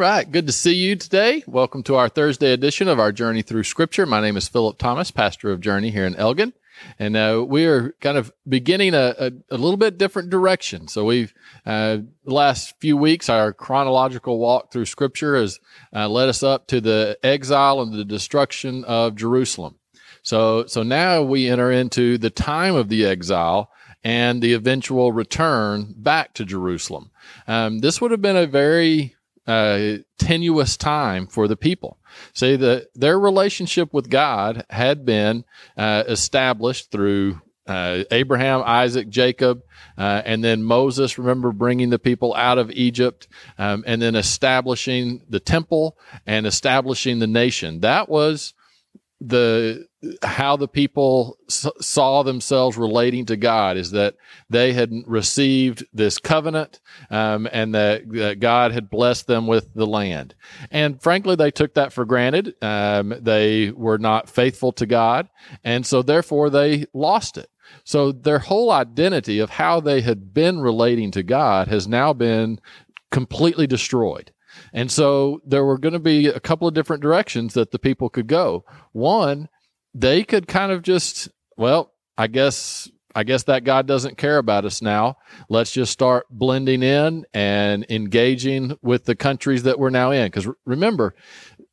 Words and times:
Right. 0.00 0.32
Good 0.32 0.46
to 0.46 0.52
see 0.54 0.72
you 0.72 0.96
today. 0.96 1.44
Welcome 1.46 1.82
to 1.82 1.96
our 1.96 2.08
Thursday 2.08 2.54
edition 2.54 2.88
of 2.88 2.98
our 2.98 3.12
Journey 3.12 3.42
Through 3.42 3.64
Scripture. 3.64 4.06
My 4.06 4.22
name 4.22 4.38
is 4.38 4.48
Philip 4.48 4.78
Thomas, 4.78 5.10
pastor 5.10 5.50
of 5.50 5.60
Journey 5.60 5.90
here 5.90 6.06
in 6.06 6.16
Elgin. 6.16 6.54
And 6.98 7.18
uh, 7.18 7.44
we 7.46 7.66
are 7.66 7.94
kind 8.00 8.16
of 8.16 8.32
beginning 8.48 8.94
a, 8.94 9.14
a, 9.18 9.30
a, 9.50 9.58
little 9.58 9.76
bit 9.76 9.98
different 9.98 10.30
direction. 10.30 10.88
So 10.88 11.04
we've, 11.04 11.34
uh, 11.66 11.98
the 12.24 12.32
last 12.32 12.80
few 12.80 12.96
weeks, 12.96 13.28
our 13.28 13.52
chronological 13.52 14.38
walk 14.38 14.72
through 14.72 14.86
Scripture 14.86 15.36
has 15.36 15.60
uh, 15.94 16.08
led 16.08 16.30
us 16.30 16.42
up 16.42 16.66
to 16.68 16.80
the 16.80 17.18
exile 17.22 17.82
and 17.82 17.92
the 17.92 18.06
destruction 18.06 18.84
of 18.84 19.16
Jerusalem. 19.16 19.74
So, 20.22 20.64
so 20.64 20.82
now 20.82 21.20
we 21.20 21.50
enter 21.50 21.70
into 21.70 22.16
the 22.16 22.30
time 22.30 22.74
of 22.74 22.88
the 22.88 23.04
exile 23.04 23.70
and 24.02 24.40
the 24.40 24.54
eventual 24.54 25.12
return 25.12 25.92
back 25.94 26.32
to 26.32 26.46
Jerusalem. 26.46 27.10
Um, 27.46 27.80
this 27.80 28.00
would 28.00 28.12
have 28.12 28.22
been 28.22 28.38
a 28.38 28.46
very 28.46 29.14
uh, 29.50 29.98
tenuous 30.16 30.76
time 30.76 31.26
for 31.26 31.48
the 31.48 31.56
people. 31.56 31.98
See 32.32 32.54
that 32.56 32.88
their 32.94 33.18
relationship 33.18 33.92
with 33.92 34.08
God 34.08 34.64
had 34.70 35.04
been 35.04 35.44
uh, 35.76 36.04
established 36.06 36.92
through 36.92 37.40
uh, 37.66 38.04
Abraham, 38.12 38.62
Isaac, 38.64 39.08
Jacob, 39.08 39.62
uh, 39.98 40.22
and 40.24 40.42
then 40.42 40.62
Moses. 40.62 41.18
Remember 41.18 41.50
bringing 41.50 41.90
the 41.90 41.98
people 41.98 42.32
out 42.34 42.58
of 42.58 42.70
Egypt, 42.70 43.26
um, 43.58 43.82
and 43.86 44.00
then 44.00 44.14
establishing 44.14 45.22
the 45.28 45.40
temple 45.40 45.98
and 46.26 46.46
establishing 46.46 47.18
the 47.18 47.26
nation. 47.26 47.80
That 47.80 48.08
was 48.08 48.54
the 49.20 49.86
how 50.22 50.56
the 50.56 50.68
people 50.68 51.36
s- 51.48 51.66
saw 51.80 52.22
themselves 52.22 52.78
relating 52.78 53.26
to 53.26 53.36
God 53.36 53.76
is 53.76 53.90
that 53.90 54.16
they 54.48 54.72
had 54.72 54.90
received 55.06 55.84
this 55.92 56.18
covenant 56.18 56.80
um, 57.10 57.46
and 57.52 57.74
that, 57.74 58.10
that, 58.12 58.40
God 58.40 58.72
had 58.72 58.88
blessed 58.88 59.26
them 59.26 59.46
with 59.46 59.74
the 59.74 59.86
land. 59.86 60.34
And 60.70 61.00
frankly, 61.02 61.36
they 61.36 61.50
took 61.50 61.74
that 61.74 61.92
for 61.92 62.06
granted. 62.06 62.54
Um, 62.62 63.14
they 63.20 63.72
were 63.72 63.98
not 63.98 64.30
faithful 64.30 64.72
to 64.72 64.86
God, 64.86 65.28
and 65.62 65.84
so 65.84 66.00
therefore 66.00 66.48
they 66.48 66.86
lost 66.94 67.36
it. 67.36 67.50
So 67.84 68.12
their 68.12 68.38
whole 68.38 68.70
identity 68.70 69.38
of 69.38 69.50
how 69.50 69.80
they 69.80 70.00
had 70.00 70.32
been 70.32 70.60
relating 70.60 71.10
to 71.12 71.22
God 71.22 71.68
has 71.68 71.86
now 71.86 72.12
been 72.12 72.58
completely 73.10 73.66
destroyed. 73.66 74.32
And 74.72 74.90
so 74.90 75.40
there 75.44 75.64
were 75.64 75.78
going 75.78 75.94
to 75.94 75.98
be 75.98 76.26
a 76.26 76.40
couple 76.40 76.68
of 76.68 76.74
different 76.74 77.02
directions 77.02 77.54
that 77.54 77.70
the 77.70 77.78
people 77.78 78.08
could 78.08 78.26
go. 78.26 78.64
One, 78.92 79.48
they 79.94 80.22
could 80.24 80.46
kind 80.46 80.72
of 80.72 80.82
just, 80.82 81.28
well, 81.56 81.92
I 82.16 82.26
guess 82.26 82.88
I 83.14 83.24
guess 83.24 83.42
that 83.44 83.64
God 83.64 83.86
doesn't 83.86 84.18
care 84.18 84.38
about 84.38 84.64
us 84.64 84.80
now. 84.80 85.16
Let's 85.48 85.72
just 85.72 85.92
start 85.92 86.26
blending 86.30 86.82
in 86.82 87.26
and 87.34 87.84
engaging 87.90 88.78
with 88.82 89.04
the 89.04 89.16
countries 89.16 89.64
that 89.64 89.78
we're 89.78 89.90
now 89.90 90.12
in. 90.12 90.26
Because 90.26 90.46
remember, 90.64 91.14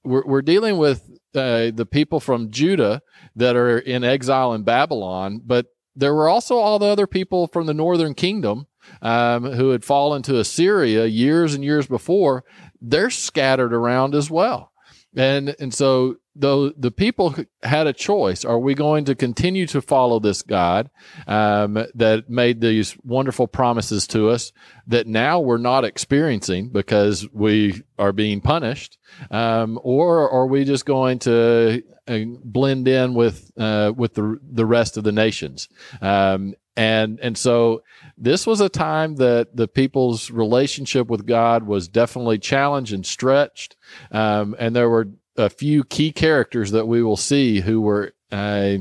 we're, 0.04 0.26
we're 0.26 0.42
dealing 0.42 0.78
with 0.78 1.04
uh, 1.36 1.70
the 1.72 1.88
people 1.90 2.20
from 2.20 2.50
Judah 2.50 3.02
that 3.36 3.56
are 3.56 3.78
in 3.78 4.04
exile 4.04 4.54
in 4.54 4.64
Babylon, 4.64 5.42
but 5.46 5.68
there 5.96 6.14
were 6.14 6.30
also 6.30 6.56
all 6.58 6.80
the 6.80 6.88
other 6.88 7.08
people 7.08 7.48
from 7.48 7.66
the 7.66 7.74
northern 7.74 8.14
kingdom 8.14 8.68
um, 9.02 9.44
who 9.44 9.72
had 9.72 9.84
fallen 9.84 10.22
to 10.24 10.40
Assyria 10.40 11.06
years 11.06 11.54
and 11.54 11.64
years 11.64 11.88
before 11.88 12.44
they're 12.82 13.10
scattered 13.10 13.74
around 13.74 14.16
as 14.16 14.30
well. 14.30 14.72
And 15.16 15.56
and 15.60 15.74
so 15.74 16.18
the 16.36 16.74
the 16.78 16.92
people 16.92 17.36
had 17.64 17.88
a 17.88 17.94
choice: 17.94 18.46
Are 18.46 18.60
we 18.60 18.76
going 18.76 19.06
to 19.06 19.16
continue 19.16 19.66
to 19.68 19.82
follow 19.82 20.20
this 20.20 20.44
God 20.44 20.92
um, 21.26 21.74
that 21.96 22.30
made 22.30 22.62
these 22.62 22.96
wonderful 23.04 23.48
promises 23.48 24.06
to 24.08 24.30
us 24.30 24.52
that 24.86 25.08
now 25.08 25.40
we're 25.40 25.58
not 25.58 25.86
experiencing 25.86 26.70
because 26.70 27.28
we 27.34 27.82
are 27.98 28.14
being 28.14 28.42
punished, 28.42 29.00
um, 29.32 29.80
or 29.82 30.30
are 30.30 30.46
we 30.46 30.66
just 30.66 30.86
going 30.86 31.20
to 31.20 31.82
uh, 32.08 32.20
blend 32.44 32.88
in 32.88 33.16
with 33.16 33.52
uh, 33.58 33.92
with 33.96 34.14
the 34.14 34.38
the 34.44 34.66
rest 34.66 34.98
of 34.98 35.04
the 35.04 35.12
nations? 35.12 35.68
Um, 36.00 36.54
and 36.76 37.20
and 37.22 37.36
so 37.36 37.82
this 38.18 38.48
was 38.48 38.62
a 38.62 38.70
time 38.70 39.16
that 39.18 39.56
the 39.56 39.68
people's 39.68 40.32
relationship 40.32 41.08
with 41.08 41.26
God 41.26 41.64
was 41.64 41.88
definitely 41.88 42.40
challenged 42.40 42.94
and 42.94 43.06
stretched, 43.06 43.76
um, 44.12 44.56
and 44.58 44.76
there 44.76 44.90
were 44.90 45.10
a 45.38 45.50
few 45.50 45.84
key 45.84 46.12
characters 46.12 46.72
that 46.72 46.88
we 46.88 47.04
will 47.04 47.18
see 47.18 47.60
who 47.60 47.80
were 47.80 48.14
uh, 48.32 48.78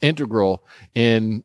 integral 0.00 0.64
in 0.94 1.44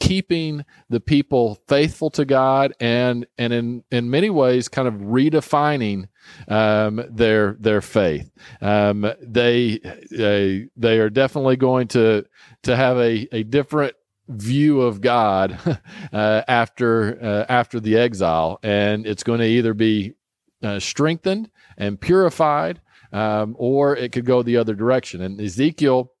keeping 0.00 0.64
the 0.90 1.00
people 1.00 1.58
faithful 1.68 2.10
to 2.10 2.24
God 2.24 2.74
and 2.80 3.26
and 3.38 3.52
in 3.52 3.84
in 3.90 4.10
many 4.10 4.28
ways 4.28 4.68
kind 4.68 4.86
of 4.88 4.94
redefining 4.94 6.08
um, 6.48 7.02
their 7.08 7.56
their 7.58 7.80
faith. 7.80 8.30
Um, 8.60 9.10
they 9.22 9.80
they 10.10 10.68
they 10.76 10.98
are 10.98 11.10
definitely 11.10 11.56
going 11.56 11.88
to 11.88 12.26
to 12.64 12.76
have 12.76 12.98
a 12.98 13.28
a 13.32 13.44
different 13.44 13.94
view 14.28 14.80
of 14.80 15.00
God 15.00 15.58
uh, 16.12 16.42
after 16.48 17.18
uh, 17.22 17.46
after 17.48 17.80
the 17.80 17.96
exile, 17.98 18.58
and 18.62 19.06
it's 19.06 19.22
going 19.22 19.40
to 19.40 19.46
either 19.46 19.74
be 19.74 20.14
uh, 20.62 20.78
strengthened 20.78 21.50
and 21.76 22.00
purified, 22.00 22.80
um, 23.12 23.54
or 23.58 23.96
it 23.96 24.12
could 24.12 24.24
go 24.24 24.42
the 24.42 24.56
other 24.56 24.74
direction. 24.74 25.20
And 25.20 25.40
Ezekiel 25.40 26.12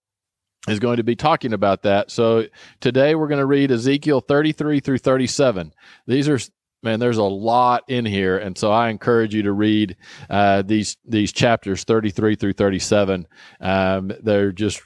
is 0.68 0.78
going 0.78 0.96
to 0.96 1.04
be 1.04 1.16
talking 1.16 1.52
about 1.52 1.82
that. 1.82 2.10
So 2.10 2.46
today 2.80 3.14
we're 3.14 3.28
going 3.28 3.38
to 3.40 3.46
read 3.46 3.70
Ezekiel 3.70 4.20
33 4.20 4.80
through 4.80 4.98
37. 4.98 5.72
These 6.06 6.28
are 6.28 6.38
man, 6.82 7.00
there's 7.00 7.16
a 7.16 7.22
lot 7.22 7.82
in 7.88 8.04
here, 8.04 8.36
and 8.36 8.56
so 8.58 8.70
I 8.70 8.90
encourage 8.90 9.34
you 9.34 9.42
to 9.44 9.52
read 9.52 9.96
uh, 10.28 10.62
these 10.62 10.96
these 11.04 11.32
chapters 11.32 11.84
33 11.84 12.36
through 12.36 12.52
37. 12.52 13.26
Um, 13.60 14.12
they're 14.22 14.52
just 14.52 14.82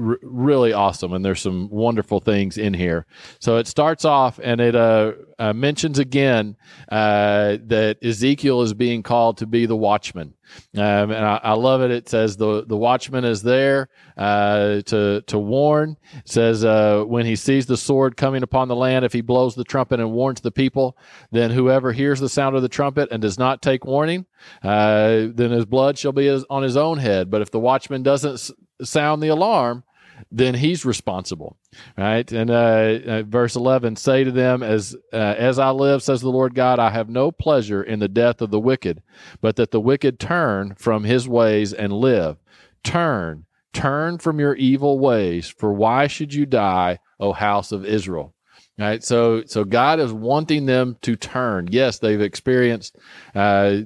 r- 0.00 0.18
really 0.22 0.72
awesome, 0.72 1.12
and 1.12 1.24
there's 1.24 1.40
some 1.40 1.68
wonderful 1.70 2.20
things 2.20 2.56
in 2.58 2.74
here. 2.74 3.06
So 3.38 3.56
it 3.56 3.66
starts 3.66 4.04
off, 4.04 4.40
and 4.42 4.60
it 4.60 4.74
uh, 4.74 5.12
uh, 5.38 5.52
mentions 5.52 5.98
again 5.98 6.56
uh, 6.90 7.58
that 7.66 7.98
Ezekiel 8.02 8.62
is 8.62 8.74
being 8.74 9.02
called 9.02 9.38
to 9.38 9.46
be 9.46 9.66
the 9.66 9.76
watchman, 9.76 10.34
um, 10.76 11.10
and 11.10 11.24
I, 11.24 11.40
I, 11.42 11.52
love 11.54 11.82
it. 11.82 11.90
It 11.90 12.08
says 12.08 12.36
the 12.36 12.64
the 12.64 12.76
watchman 12.76 13.24
is 13.24 13.42
there 13.42 13.88
uh, 14.16 14.82
to 14.82 15.22
to 15.26 15.38
warn. 15.38 15.96
It 16.14 16.28
says 16.28 16.64
uh, 16.64 17.04
when 17.04 17.26
he 17.26 17.36
sees 17.36 17.66
the 17.66 17.76
sword 17.76 18.16
coming 18.16 18.42
upon 18.42 18.68
the 18.68 18.76
land, 18.76 19.04
if 19.04 19.12
he 19.12 19.20
blows 19.20 19.54
the 19.54 19.64
trumpet 19.64 20.00
and 20.00 20.12
warns 20.12 20.40
the 20.40 20.52
people, 20.52 20.96
then 21.30 21.50
whoever 21.50 21.92
hears 21.92 22.20
the 22.20 22.28
sound 22.28 22.56
of 22.56 22.62
the 22.62 22.68
trumpet 22.68 23.08
and 23.10 23.20
does 23.22 23.38
not 23.38 23.62
take 23.62 23.84
warning, 23.84 24.26
uh, 24.62 25.26
then 25.32 25.50
his 25.50 25.66
blood 25.66 25.98
shall 25.98 26.12
be 26.12 26.30
on 26.30 26.62
his 26.62 26.76
own 26.76 26.98
head. 26.98 27.30
But 27.30 27.42
if 27.42 27.50
the 27.50 27.60
watchman 27.60 28.02
doesn't 28.02 28.50
sound 28.82 29.22
the 29.22 29.28
alarm, 29.28 29.84
then 30.30 30.54
he's 30.54 30.84
responsible, 30.84 31.56
right? 31.96 32.30
And 32.32 32.50
uh, 32.50 32.98
uh, 33.06 33.22
verse 33.22 33.56
eleven, 33.56 33.96
say 33.96 34.24
to 34.24 34.30
them, 34.30 34.62
as 34.62 34.96
uh, 35.12 35.16
as 35.16 35.58
I 35.58 35.70
live, 35.70 36.02
says 36.02 36.20
the 36.20 36.30
Lord 36.30 36.54
God, 36.54 36.78
I 36.78 36.90
have 36.90 37.08
no 37.08 37.30
pleasure 37.30 37.82
in 37.82 37.98
the 37.98 38.08
death 38.08 38.40
of 38.40 38.50
the 38.50 38.60
wicked, 38.60 39.02
but 39.40 39.56
that 39.56 39.70
the 39.70 39.80
wicked 39.80 40.18
turn 40.18 40.74
from 40.76 41.04
his 41.04 41.28
ways 41.28 41.72
and 41.72 41.92
live. 41.92 42.38
Turn, 42.82 43.46
turn 43.72 44.18
from 44.18 44.40
your 44.40 44.54
evil 44.54 44.98
ways, 44.98 45.48
for 45.48 45.72
why 45.72 46.06
should 46.06 46.32
you 46.34 46.46
die, 46.46 46.98
O 47.18 47.32
house 47.32 47.72
of 47.72 47.84
Israel? 47.84 48.34
Right. 48.80 49.04
So, 49.04 49.42
so 49.44 49.64
God 49.64 50.00
is 50.00 50.10
wanting 50.10 50.64
them 50.64 50.96
to 51.02 51.14
turn. 51.14 51.68
Yes, 51.70 51.98
they've 51.98 52.22
experienced 52.22 52.96
uh, 53.34 53.80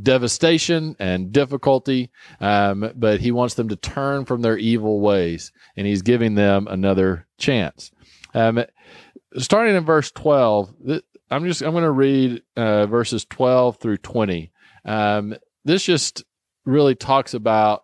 devastation 0.00 0.94
and 1.00 1.32
difficulty, 1.32 2.12
um, 2.40 2.92
but 2.94 3.18
He 3.18 3.32
wants 3.32 3.54
them 3.54 3.70
to 3.70 3.76
turn 3.76 4.26
from 4.26 4.42
their 4.42 4.56
evil 4.56 5.00
ways, 5.00 5.50
and 5.76 5.84
He's 5.84 6.02
giving 6.02 6.36
them 6.36 6.68
another 6.70 7.26
chance. 7.38 7.90
Um, 8.32 8.64
starting 9.36 9.74
in 9.74 9.84
verse 9.84 10.12
twelve, 10.12 10.72
I'm 11.28 11.44
just 11.44 11.60
I'm 11.60 11.72
going 11.72 11.82
to 11.82 11.90
read 11.90 12.42
uh, 12.56 12.86
verses 12.86 13.24
twelve 13.24 13.78
through 13.78 13.96
twenty. 13.96 14.52
Um, 14.84 15.34
this 15.64 15.84
just 15.84 16.22
really 16.64 16.94
talks 16.94 17.34
about 17.34 17.82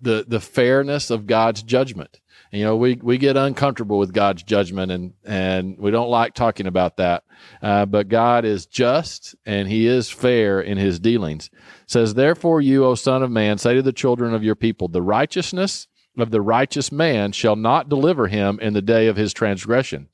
the 0.00 0.24
the 0.26 0.40
fairness 0.40 1.10
of 1.10 1.26
God's 1.26 1.62
judgment 1.62 2.18
you 2.56 2.64
know, 2.64 2.76
we, 2.76 2.98
we 3.02 3.18
get 3.18 3.36
uncomfortable 3.36 3.98
with 3.98 4.12
God's 4.12 4.42
judgment 4.42 4.90
and, 4.90 5.14
and 5.24 5.78
we 5.78 5.90
don't 5.90 6.08
like 6.08 6.34
talking 6.34 6.66
about 6.66 6.96
that. 6.96 7.24
Uh, 7.60 7.86
but 7.86 8.08
God 8.08 8.44
is 8.44 8.66
just 8.66 9.34
and 9.44 9.68
he 9.68 9.86
is 9.86 10.10
fair 10.10 10.60
in 10.60 10.78
his 10.78 10.98
dealings. 10.98 11.50
It 11.52 11.90
says, 11.90 12.14
therefore 12.14 12.60
you, 12.60 12.84
O 12.84 12.94
son 12.94 13.22
of 13.22 13.30
man, 13.30 13.58
say 13.58 13.74
to 13.74 13.82
the 13.82 13.92
children 13.92 14.34
of 14.34 14.42
your 14.42 14.54
people, 14.54 14.88
the 14.88 15.02
righteousness 15.02 15.88
of 16.18 16.30
the 16.30 16.40
righteous 16.40 16.90
man 16.90 17.32
shall 17.32 17.56
not 17.56 17.88
deliver 17.88 18.28
him 18.28 18.58
in 18.60 18.72
the 18.72 18.82
day 18.82 19.06
of 19.06 19.16
his 19.16 19.32
transgression. 19.34 20.08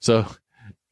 So 0.00 0.26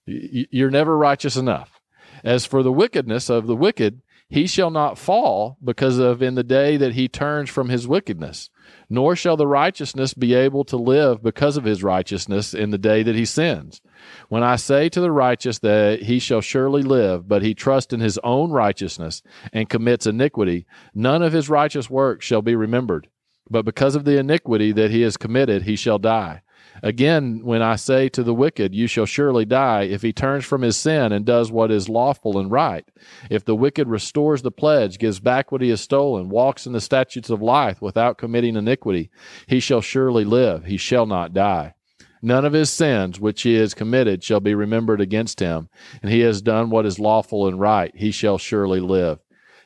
you're 0.07 0.71
never 0.71 0.97
righteous 0.97 1.37
enough. 1.37 1.81
As 2.25 2.47
for 2.47 2.63
the 2.63 2.73
wickedness 2.73 3.29
of 3.29 3.47
the 3.47 3.57
wicked, 3.57 4.03
he 4.33 4.47
shall 4.47 4.71
not 4.71 4.99
fall 4.99 5.59
because 5.63 5.99
of 5.99 6.23
in 6.23 6.35
the 6.35 6.43
day 6.43 6.77
that 6.77 6.95
he 6.95 7.09
turns 7.09 7.51
from 7.51 7.69
his 7.69 7.87
wickedness 7.87 8.51
nor 8.93 9.17
shall 9.17 9.39
the 9.39 9.47
righteousness 9.47 10.13
be 10.13 10.35
able 10.35 10.65
to 10.65 10.77
live 10.77 11.23
because 11.23 11.57
of 11.57 11.65
his 11.65 11.83
righteousness 11.83 12.53
in 12.53 12.71
the 12.71 12.79
day 12.79 13.03
that 13.03 13.15
he 13.15 13.25
sins. 13.25 13.81
When 14.29 14.43
I 14.43 14.57
say 14.57 14.91
to 14.91 15.01
the 15.01 15.11
righteous 15.11 15.59
that 15.61 16.03
he 16.03 16.19
shall 16.19 16.43
surely 16.43 16.83
live, 16.83 17.27
but 17.27 17.43
he 17.43 17.55
trusts 17.55 17.95
in 17.95 18.01
his 18.01 18.19
own 18.19 18.51
righteousness 18.51 19.23
and 19.53 19.71
commits 19.71 20.07
iniquity, 20.07 20.67
none 20.95 21.23
of 21.23 21.33
his 21.33 21.49
righteous 21.49 21.89
works 21.89 22.27
shall 22.27 22.43
be 22.43 22.55
remembered. 22.55 23.09
But 23.49 23.65
because 23.65 23.95
of 23.95 24.05
the 24.05 24.19
iniquity 24.19 24.73
that 24.73 24.91
he 24.91 25.01
has 25.03 25.17
committed, 25.17 25.63
he 25.63 25.77
shall 25.77 25.99
die. 25.99 26.43
Again, 26.83 27.41
when 27.45 27.63
I 27.63 27.77
say 27.77 28.09
to 28.11 28.23
the 28.23 28.35
wicked, 28.35 28.75
You 28.75 28.87
shall 28.87 29.07
surely 29.07 29.45
die, 29.45 29.83
if 29.83 30.03
he 30.03 30.13
turns 30.13 30.45
from 30.45 30.63
his 30.63 30.77
sin 30.77 31.13
and 31.13 31.25
does 31.25 31.53
what 31.53 31.71
is 31.71 31.89
lawful 31.89 32.39
and 32.39 32.51
right, 32.51 32.85
if 33.31 33.45
the 33.45 33.55
wicked 33.55 33.89
restores 33.89 34.43
the 34.43 34.51
pledge, 34.51 34.99
gives 34.99 35.21
back 35.21 35.53
what 35.53 35.61
he 35.61 35.69
has 35.69 35.81
stolen, 35.81 36.29
walks 36.29 36.67
in 36.67 36.73
the 36.73 36.81
statutes 36.81 37.31
of 37.31 37.43
life 37.43 37.83
without 37.83 38.19
committing 38.19 38.57
iniquity, 38.57 39.11
he 39.47 39.61
shall 39.61 39.81
surely 39.81 40.25
live, 40.25 40.65
he 40.65 40.77
shall 40.77 41.07
not 41.07 41.35
die. 41.35 41.75
None 42.23 42.45
of 42.45 42.53
his 42.53 42.71
sins 42.71 43.19
which 43.19 43.43
he 43.43 43.55
has 43.55 43.75
committed 43.75 44.23
shall 44.23 44.41
be 44.41 44.55
remembered 44.55 45.01
against 45.01 45.41
him, 45.41 45.69
and 46.03 46.11
he 46.11 46.21
has 46.21 46.41
done 46.41 46.71
what 46.71 46.87
is 46.87 47.01
lawful 47.01 47.49
and 47.49 47.59
right, 47.59 47.93
he 47.97 48.13
shall 48.13 48.39
surely 48.39 48.79
live. 48.79 49.19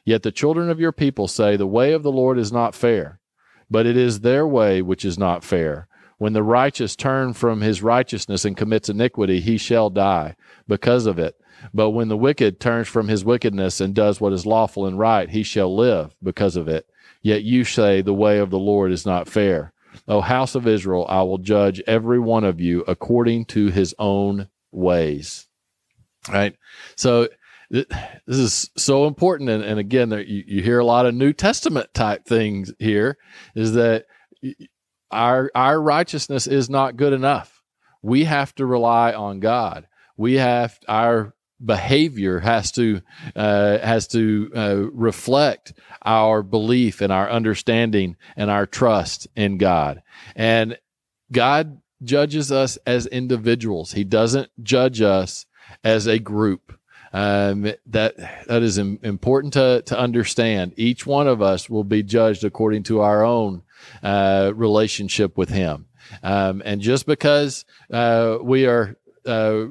Yet 0.05 0.23
the 0.23 0.33
children 0.33 0.71
of 0.71 0.81
your 0.81 0.93
people 0.93 1.29
say, 1.29 1.57
The 1.57 1.67
way 1.67 1.93
of 1.93 2.03
the 2.03 2.13
Lord 2.13 2.39
is 2.39 2.53
not 2.53 2.75
fair, 2.75 3.21
but 3.71 3.85
it 3.85 3.97
is 3.97 4.21
their 4.21 4.47
way 4.47 4.81
which 4.81 5.05
is 5.05 5.19
not 5.19 5.45
fair. 5.45 5.89
When 6.19 6.33
the 6.33 6.43
righteous 6.43 6.97
turn 6.97 7.35
from 7.35 7.61
his 7.61 7.83
righteousness 7.83 8.45
and 8.45 8.57
commits 8.57 8.89
iniquity, 8.89 9.41
he 9.41 9.59
shall 9.59 9.91
die 9.91 10.35
because 10.67 11.07
of 11.07 11.19
it. 11.19 11.37
But 11.75 11.91
when 11.91 12.09
the 12.09 12.17
wicked 12.17 12.61
turns 12.61 12.89
from 12.89 13.09
his 13.09 13.25
wickedness 13.25 13.81
and 13.81 13.95
does 13.95 14.21
what 14.21 14.33
is 14.33 14.47
lawful 14.47 14.87
and 14.87 14.99
right, 14.99 15.29
he 15.29 15.43
shall 15.43 15.75
live 15.75 16.15
because 16.23 16.57
of 16.57 16.69
it. 16.69 16.87
Yet 17.23 17.43
you 17.43 17.65
say, 17.65 18.03
The 18.03 18.15
way 18.15 18.39
of 18.39 18.51
the 18.51 18.59
Lord 18.59 18.93
is 18.93 19.05
not 19.05 19.29
fair. 19.29 19.73
O 20.07 20.21
house 20.21 20.55
of 20.55 20.67
Israel, 20.67 21.07
I 21.09 21.23
will 21.23 21.39
judge 21.39 21.83
every 21.87 22.19
one 22.19 22.45
of 22.45 22.61
you 22.61 22.85
according 22.87 23.47
to 23.47 23.69
his 23.69 23.95
own 23.99 24.49
ways. 24.71 25.49
Right? 26.29 26.57
So, 26.97 27.29
this 27.71 27.87
is 28.29 28.71
so 28.77 29.07
important. 29.07 29.51
And, 29.51 29.65
and 29.65 29.81
again, 29.81 30.11
you, 30.13 30.45
you 30.47 30.63
hear 30.63 30.79
a 30.79 30.85
lot 30.85 31.07
of 31.07 31.15
New 31.15 31.33
Testament 31.33 31.93
type 31.95 32.25
things 32.25 32.73
here 32.79 33.19
is 33.55 33.73
that 33.73 34.07
our 35.11 35.51
our 35.55 35.81
righteousness 35.81 36.47
is 36.47 36.69
not 36.71 36.97
good 36.97 37.13
enough. 37.13 37.63
We 38.03 38.25
have 38.25 38.55
to 38.57 38.67
rely 38.67 39.13
on 39.13 39.41
God. 39.41 39.87
We 40.17 40.35
have 40.35 40.79
our 40.89 41.35
behavior 41.65 42.41
has 42.41 42.71
to 42.73 43.01
uh, 43.35 43.79
has 43.79 44.07
to 44.09 44.51
uh, 44.55 44.77
reflect 44.93 45.73
our 46.05 46.43
belief 46.43 47.01
and 47.01 47.13
our 47.13 47.31
understanding 47.31 48.17
and 48.37 48.51
our 48.51 48.67
trust 48.67 49.27
in 49.35 49.59
God. 49.59 50.03
And 50.35 50.79
God 51.33 51.81
judges 52.03 52.53
us 52.53 52.77
as 52.87 53.07
individuals. 53.07 53.93
He 53.93 54.05
doesn't 54.05 54.51
judge 54.63 55.01
us 55.01 55.47
as 55.83 56.07
a 56.07 56.19
group. 56.19 56.79
Um, 57.13 57.73
that 57.87 58.17
that 58.47 58.63
is 58.63 58.79
important 58.79 59.53
to 59.55 59.83
to 59.87 59.99
understand. 59.99 60.75
Each 60.77 61.07
one 61.07 61.29
of 61.29 61.41
us 61.41 61.71
will 61.71 61.85
be 61.85 62.03
judged 62.03 62.45
according 62.45 62.83
to 62.85 63.01
our 63.01 63.25
own 63.25 63.63
uh, 64.03 64.53
relationship 64.55 65.37
with 65.39 65.49
Him. 65.49 65.87
Um, 66.23 66.63
and 66.65 66.81
just 66.81 67.07
because 67.07 67.65
uh, 67.93 68.39
we 68.43 68.67
are 68.67 68.97
uh, 69.25 69.67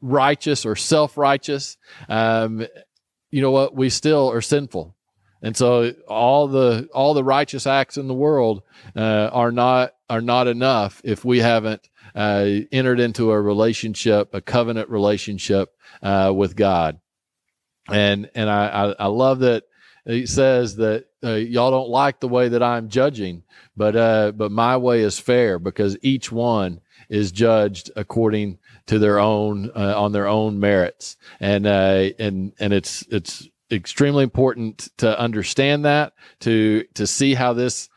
righteous 0.00 0.64
or 0.66 0.76
self 0.76 1.16
righteous, 1.16 1.76
um, 2.08 2.66
you 3.30 3.42
know 3.42 3.50
what? 3.50 3.74
We 3.74 3.88
still 3.90 4.30
are 4.30 4.42
sinful. 4.42 4.94
And 5.42 5.56
so 5.56 5.92
all 6.06 6.46
the 6.46 6.88
all 6.94 7.14
the 7.14 7.24
righteous 7.24 7.66
acts 7.66 7.96
in 7.96 8.06
the 8.06 8.14
world 8.14 8.62
uh, 8.94 9.28
are 9.32 9.50
not 9.50 9.94
are 10.08 10.20
not 10.20 10.46
enough 10.46 11.00
if 11.04 11.24
we 11.24 11.40
haven't 11.40 11.88
uh, 12.14 12.46
entered 12.70 13.00
into 13.00 13.30
a 13.30 13.40
relationship, 13.40 14.34
a 14.34 14.40
covenant 14.40 14.88
relationship 14.90 15.74
uh, 16.02 16.32
with 16.34 16.56
God. 16.56 17.00
And 17.90 18.30
and 18.34 18.48
I, 18.48 18.66
I, 18.68 19.04
I 19.04 19.06
love 19.06 19.40
that 19.40 19.64
he 20.04 20.26
says 20.26 20.76
that 20.76 21.06
uh, 21.24 21.34
y'all 21.34 21.70
don't 21.70 21.88
like 21.88 22.20
the 22.20 22.28
way 22.28 22.48
that 22.48 22.62
I'm 22.62 22.88
judging, 22.88 23.44
but 23.76 23.94
uh, 23.94 24.32
but 24.32 24.50
my 24.50 24.76
way 24.76 25.00
is 25.00 25.18
fair 25.18 25.58
because 25.58 25.96
each 26.02 26.32
one 26.32 26.80
is 27.08 27.30
judged 27.30 27.90
according 27.94 28.58
to 28.86 28.98
their 28.98 29.20
own 29.20 29.70
uh, 29.76 29.94
on 29.96 30.12
their 30.12 30.26
own 30.26 30.58
merits, 30.58 31.16
and 31.38 31.66
uh, 31.66 32.10
and 32.18 32.52
and 32.58 32.72
it's 32.72 33.06
it's 33.10 33.48
extremely 33.70 34.24
important 34.24 34.88
to 34.98 35.18
understand 35.18 35.84
that 35.84 36.14
to 36.40 36.84
to 36.94 37.06
see 37.06 37.34
how 37.34 37.52
this 37.52 37.88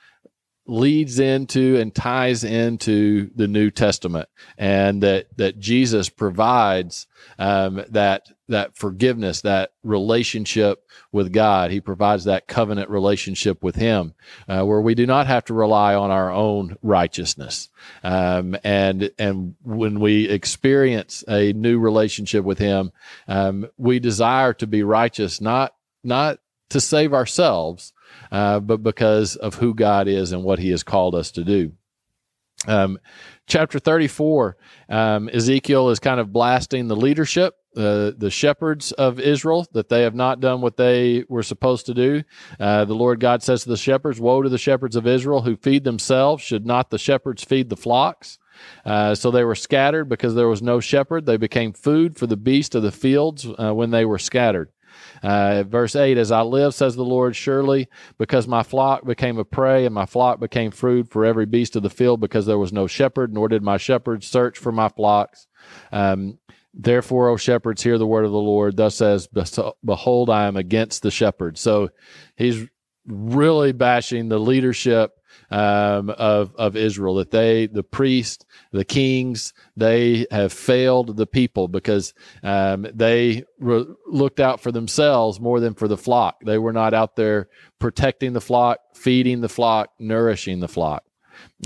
leads 0.68 1.20
into 1.20 1.78
and 1.78 1.94
ties 1.94 2.44
into 2.44 3.30
the 3.36 3.48
New 3.48 3.70
Testament, 3.70 4.30
and 4.58 5.04
that 5.04 5.28
that 5.38 5.60
Jesus 5.60 6.10
provides 6.10 7.08
um, 7.38 7.84
that 7.90 8.28
that 8.48 8.76
forgiveness, 8.76 9.42
that 9.42 9.72
relationship 9.84 10.84
with 11.12 11.32
God. 11.34 11.72
He 11.72 11.82
provides 11.82 12.26
that 12.26 12.48
covenant 12.48 12.90
relationship 12.90 13.64
with 13.64 13.76
Him, 13.76 14.14
uh, 14.48 14.64
where 14.64 14.82
we 14.82 14.96
do 14.96 15.06
not 15.06 15.28
have 15.28 15.46
to 15.46 15.54
rely 15.54 15.96
on 15.96 16.12
our 16.12 16.32
own 16.32 16.78
righteousness. 16.82 17.70
Um, 18.04 18.56
and 18.64 19.12
and 19.18 19.56
when 19.64 20.00
we 20.00 20.30
experience 20.30 21.24
a 21.28 21.54
new 21.54 21.80
relationship 21.80 22.44
with 22.44 22.60
Him, 22.60 22.92
um, 23.28 23.68
we 23.78 24.00
desire 24.00 24.54
to 24.54 24.68
be 24.68 24.84
righteous, 24.84 25.42
not 25.42 25.76
not 26.04 26.40
to 26.70 26.82
save 26.82 27.14
ourselves, 27.14 27.94
uh, 28.32 28.60
but 28.60 28.84
because 28.84 29.36
of 29.36 29.56
who 29.56 29.74
God 29.74 30.08
is 30.08 30.32
and 30.32 30.44
what 30.44 30.60
He 30.60 30.70
has 30.70 30.84
called 30.84 31.16
us 31.16 31.32
to 31.32 31.44
do. 31.44 31.74
Um, 32.68 32.98
chapter 33.48 33.80
34, 33.80 34.58
um, 34.90 35.30
Ezekiel 35.30 35.90
is 35.90 36.00
kind 36.00 36.20
of 36.20 36.34
blasting 36.34 36.88
the 36.88 36.96
leadership, 36.96 37.54
uh, 37.78 38.12
the 38.18 38.32
shepherds 38.32 38.92
of 38.94 39.20
Israel, 39.20 39.68
that 39.74 39.90
they 39.90 40.04
have 40.04 40.16
not 40.16 40.40
done 40.40 40.62
what 40.62 40.78
they 40.78 41.26
were 41.30 41.44
supposed 41.44 41.86
to 41.88 41.94
do. 41.94 42.24
Uh, 42.60 42.86
the 42.86 42.96
Lord 42.96 43.20
God 43.20 43.44
says 43.44 43.64
to 43.64 43.70
the 43.70 43.78
shepherds, 43.78 44.20
Woe 44.20 44.42
to 44.42 44.50
the 44.50 44.58
shepherds 44.58 44.96
of 44.96 45.06
Israel 45.06 45.42
who 45.42 45.56
feed 45.56 45.84
themselves. 45.84 46.42
Should 46.44 46.66
not 46.66 46.90
the 46.90 46.98
shepherds 46.98 47.44
feed 47.44 47.70
the 47.70 47.78
flocks? 47.78 48.40
Uh, 48.86 49.14
so 49.16 49.32
they 49.32 49.44
were 49.44 49.56
scattered 49.56 50.06
because 50.06 50.34
there 50.34 50.48
was 50.48 50.62
no 50.62 50.80
shepherd. 50.80 51.26
They 51.26 51.38
became 51.38 51.74
food 51.74 52.18
for 52.18 52.26
the 52.26 52.38
beast 52.38 52.74
of 52.74 52.84
the 52.84 52.92
fields 52.92 53.46
uh, 53.46 53.74
when 53.74 53.92
they 53.92 54.06
were 54.06 54.20
scattered. 54.20 54.72
Uh, 55.24 55.64
verse 55.64 55.96
8 55.96 56.18
As 56.18 56.32
I 56.32 56.42
live, 56.42 56.74
says 56.74 56.96
the 56.96 57.04
Lord, 57.04 57.36
surely 57.36 57.88
because 58.18 58.48
my 58.48 58.64
flock 58.64 59.06
became 59.06 59.38
a 59.38 59.46
prey 59.46 59.86
and 59.86 59.94
my 59.94 60.06
flock 60.06 60.40
became 60.40 60.72
food 60.72 61.10
for 61.10 61.26
every 61.26 61.46
beast 61.46 61.76
of 61.76 61.84
the 61.84 61.90
field, 61.90 62.20
because 62.20 62.46
there 62.46 62.60
was 62.60 62.74
no 62.74 62.88
shepherd, 62.88 63.34
nor 63.34 63.48
did 63.48 63.64
my 63.64 63.78
shepherds 63.78 64.28
search 64.28 64.58
for 64.58 64.72
my 64.72 64.90
flocks. 64.90 65.48
Um, 65.92 66.40
Therefore, 66.78 67.30
O 67.30 67.38
shepherds, 67.38 67.82
hear 67.82 67.98
the 67.98 68.06
word 68.06 68.26
of 68.26 68.32
the 68.32 68.38
Lord. 68.38 68.76
Thus 68.76 68.96
says, 68.96 69.30
Behold, 69.86 70.30
I 70.30 70.46
am 70.48 70.58
against 70.58 71.04
the 71.04 71.12
shepherds. 71.12 71.62
So 71.62 71.90
he's 72.36 72.68
really 73.06 73.72
bashing 73.72 74.30
the 74.30 74.40
leadership 74.40 75.12
um, 75.52 76.10
of 76.10 76.56
of 76.56 76.76
Israel. 76.76 77.16
That 77.16 77.32
they, 77.32 77.68
the 77.68 77.84
priests, 77.84 78.46
the 78.72 78.86
kings, 78.86 79.54
they 79.76 80.26
have 80.32 80.54
failed 80.54 81.18
the 81.18 81.28
people 81.28 81.68
because 81.68 82.14
um, 82.44 82.88
they 82.94 83.44
re- 83.60 83.86
looked 84.08 84.40
out 84.40 84.62
for 84.62 84.72
themselves 84.72 85.40
more 85.40 85.60
than 85.60 85.74
for 85.74 85.88
the 85.88 85.98
flock. 85.98 86.38
They 86.44 86.58
were 86.58 86.74
not 86.74 86.94
out 86.94 87.16
there 87.16 87.50
protecting 87.80 88.34
the 88.34 88.42
flock, 88.42 88.80
feeding 88.96 89.42
the 89.42 89.50
flock, 89.50 89.90
nourishing 90.00 90.60
the 90.60 90.68
flock. 90.68 91.04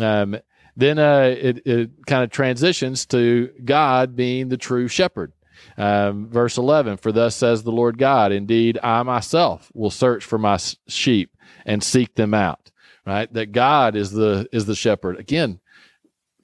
Um, 0.02 0.38
then 0.76 0.98
uh, 0.98 1.36
it, 1.38 1.68
it 1.68 2.06
kind 2.06 2.24
of 2.24 2.32
transitions 2.32 3.06
to 3.08 3.50
God 3.64 4.16
being 4.16 4.48
the 4.48 4.58
true 4.58 4.88
shepherd. 4.88 5.34
Um, 5.78 6.28
verse 6.30 6.58
11 6.58 6.98
For 6.98 7.12
thus 7.12 7.36
says 7.36 7.64
the 7.64 7.72
Lord 7.72 7.98
God, 7.98 8.32
indeed, 8.32 8.80
I 8.84 9.04
myself 9.04 9.72
will 9.74 9.92
search 9.92 10.26
for 10.26 10.38
my 10.38 10.58
sheep 10.88 11.36
and 11.66 11.84
seek 11.84 12.16
them 12.16 12.34
out 12.34 12.70
right? 13.10 13.34
That 13.34 13.52
God 13.52 13.96
is 13.96 14.12
the 14.12 14.48
is 14.52 14.66
the 14.66 14.76
shepherd. 14.76 15.20
Again, 15.20 15.60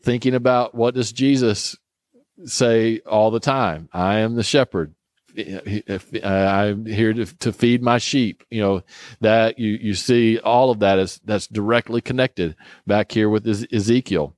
thinking 0.01 0.34
about 0.34 0.74
what 0.74 0.95
does 0.95 1.12
Jesus 1.12 1.77
say 2.45 3.00
all 3.01 3.31
the 3.31 3.39
time? 3.39 3.88
I 3.93 4.19
am 4.19 4.36
the 4.36 4.43
shepherd. 4.43 4.95
I'm 5.38 6.86
here 6.86 7.13
to, 7.13 7.25
to 7.25 7.53
feed 7.53 7.84
my 7.84 7.98
sheep. 7.98 8.43
You 8.50 8.62
know 8.62 8.84
that 9.22 9.60
you 9.60 9.77
you 9.79 9.93
see 9.93 10.39
all 10.39 10.72
of 10.72 10.79
that 10.79 10.98
is 10.98 11.22
that's 11.24 11.48
directly 11.48 12.01
connected 12.01 12.55
back 12.88 13.12
here 13.12 13.29
with 13.29 13.48
Ezekiel. 13.48 14.36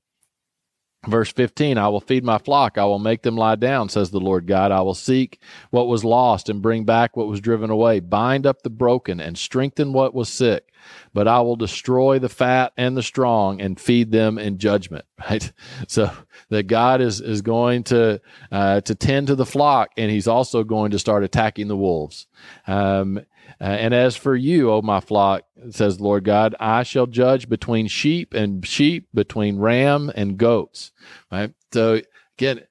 Verse 1.08 1.32
15, 1.32 1.78
I 1.78 1.88
will 1.88 2.02
feed 2.02 2.24
my 2.24 2.38
flock. 2.38 2.78
I 2.78 2.86
will 2.86 3.00
make 3.00 3.22
them 3.22 3.36
lie 3.36 3.56
down, 3.56 3.90
says 3.90 4.12
the 4.12 4.20
Lord 4.20 4.46
God. 4.46 4.72
I 4.72 4.82
will 4.82 4.94
seek 4.94 5.40
what 5.72 5.88
was 5.88 6.04
lost 6.04 6.50
and 6.50 6.62
bring 6.62 6.84
back 6.84 7.16
what 7.16 7.28
was 7.28 7.40
driven 7.40 7.70
away, 7.70 8.00
bind 8.00 8.46
up 8.46 8.62
the 8.62 8.70
broken 8.70 9.20
and 9.20 9.38
strengthen 9.38 9.94
what 9.94 10.14
was 10.14 10.30
sick 10.30 10.72
but 11.14 11.28
I 11.28 11.42
will 11.42 11.56
destroy 11.56 12.20
the 12.20 12.30
fat 12.30 12.74
and 12.78 12.96
the 12.96 13.04
strong 13.04 13.62
and 13.62 13.80
feed 13.80 14.12
them 14.12 14.38
in 14.38 14.58
judgment. 14.58 15.06
Right. 15.28 15.52
So 15.88 16.12
that 16.50 16.68
God 16.68 17.02
is, 17.02 17.22
is 17.22 17.42
going 17.42 17.86
to, 17.86 18.22
uh, 18.52 18.82
to 18.82 18.94
tend 18.94 19.28
to 19.28 19.36
the 19.36 19.48
flock 19.48 19.90
and 19.98 20.12
he's 20.12 20.28
also 20.28 20.64
going 20.64 20.92
to 20.92 21.00
start 21.00 21.24
attacking 21.24 21.68
the 21.68 21.76
wolves. 21.76 22.28
Um, 22.68 23.22
Uh, 23.60 23.66
and 23.66 23.94
as 23.94 24.16
for 24.16 24.36
you, 24.36 24.72
O 24.72 24.82
my 24.82 25.00
flock, 25.00 25.44
says 25.70 26.00
Lord 26.00 26.24
God, 26.24 26.56
I 26.60 26.84
shall 26.84 27.08
judge 27.08 27.50
between 27.50 27.88
sheep 27.88 28.34
and 28.34 28.66
sheep, 28.66 29.08
between 29.14 29.58
ram 29.58 30.12
and 30.16 30.38
goats. 30.38 30.92
Right. 31.32 31.54
So 31.74 32.02
again, 32.38 32.62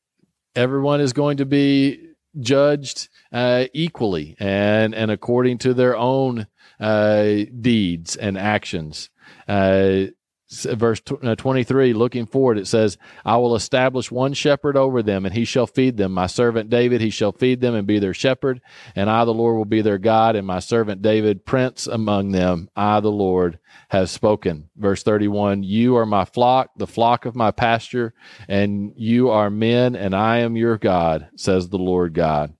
everyone 0.54 1.00
is 1.00 1.12
going 1.12 1.38
to 1.38 1.46
be 1.46 2.00
judged 2.38 3.08
uh, 3.32 3.64
equally 3.72 4.36
and 4.38 4.94
and 4.94 5.10
according 5.10 5.58
to 5.58 5.74
their 5.74 5.96
own 5.96 6.46
uh, 6.78 7.34
deeds 7.60 8.16
and 8.16 8.36
actions. 8.36 9.10
Uh, 9.48 10.06
verse 10.48 11.02
uh, 11.24 11.34
23 11.34 11.92
looking 11.92 12.24
forward 12.24 12.56
it 12.56 12.68
says 12.68 12.96
i 13.24 13.36
will 13.36 13.56
establish 13.56 14.12
one 14.12 14.32
shepherd 14.32 14.76
over 14.76 15.02
them 15.02 15.26
and 15.26 15.34
he 15.34 15.44
shall 15.44 15.66
feed 15.66 15.96
them. 15.96 16.12
My 16.12 16.28
servant 16.28 16.70
david 16.70 17.00
he 17.00 17.10
shall 17.10 17.32
feed 17.32 17.60
them 17.60 17.74
and 17.74 17.86
be 17.86 17.98
their 17.98 18.14
shepherd 18.14 18.60
and 18.94 19.10
i 19.10 19.24
the 19.24 19.34
lord 19.34 19.56
will 19.56 19.64
be 19.64 19.82
their 19.82 19.98
god 19.98 20.36
and 20.36 20.46
my 20.46 20.60
servant 20.60 21.02
david 21.02 21.44
prince 21.44 21.88
among 21.88 22.30
them. 22.30 22.70
I 22.76 23.00
the 23.00 23.10
lord 23.10 23.58
have 23.88 24.08
spoken. 24.08 24.70
Verse 24.76 25.02
31 25.02 25.64
you 25.64 25.96
are 25.96 26.06
my 26.06 26.24
flock 26.24 26.70
the 26.76 26.86
flock 26.86 27.24
of 27.26 27.34
my 27.34 27.50
pasture 27.50 28.14
and 28.48 28.92
you 28.96 29.30
are 29.30 29.50
men 29.50 29.96
and 29.96 30.14
i 30.14 30.38
am 30.38 30.56
your 30.56 30.78
god 30.78 31.28
says 31.34 31.68
the 31.68 31.78
lord 31.78 32.14
god. 32.14 32.54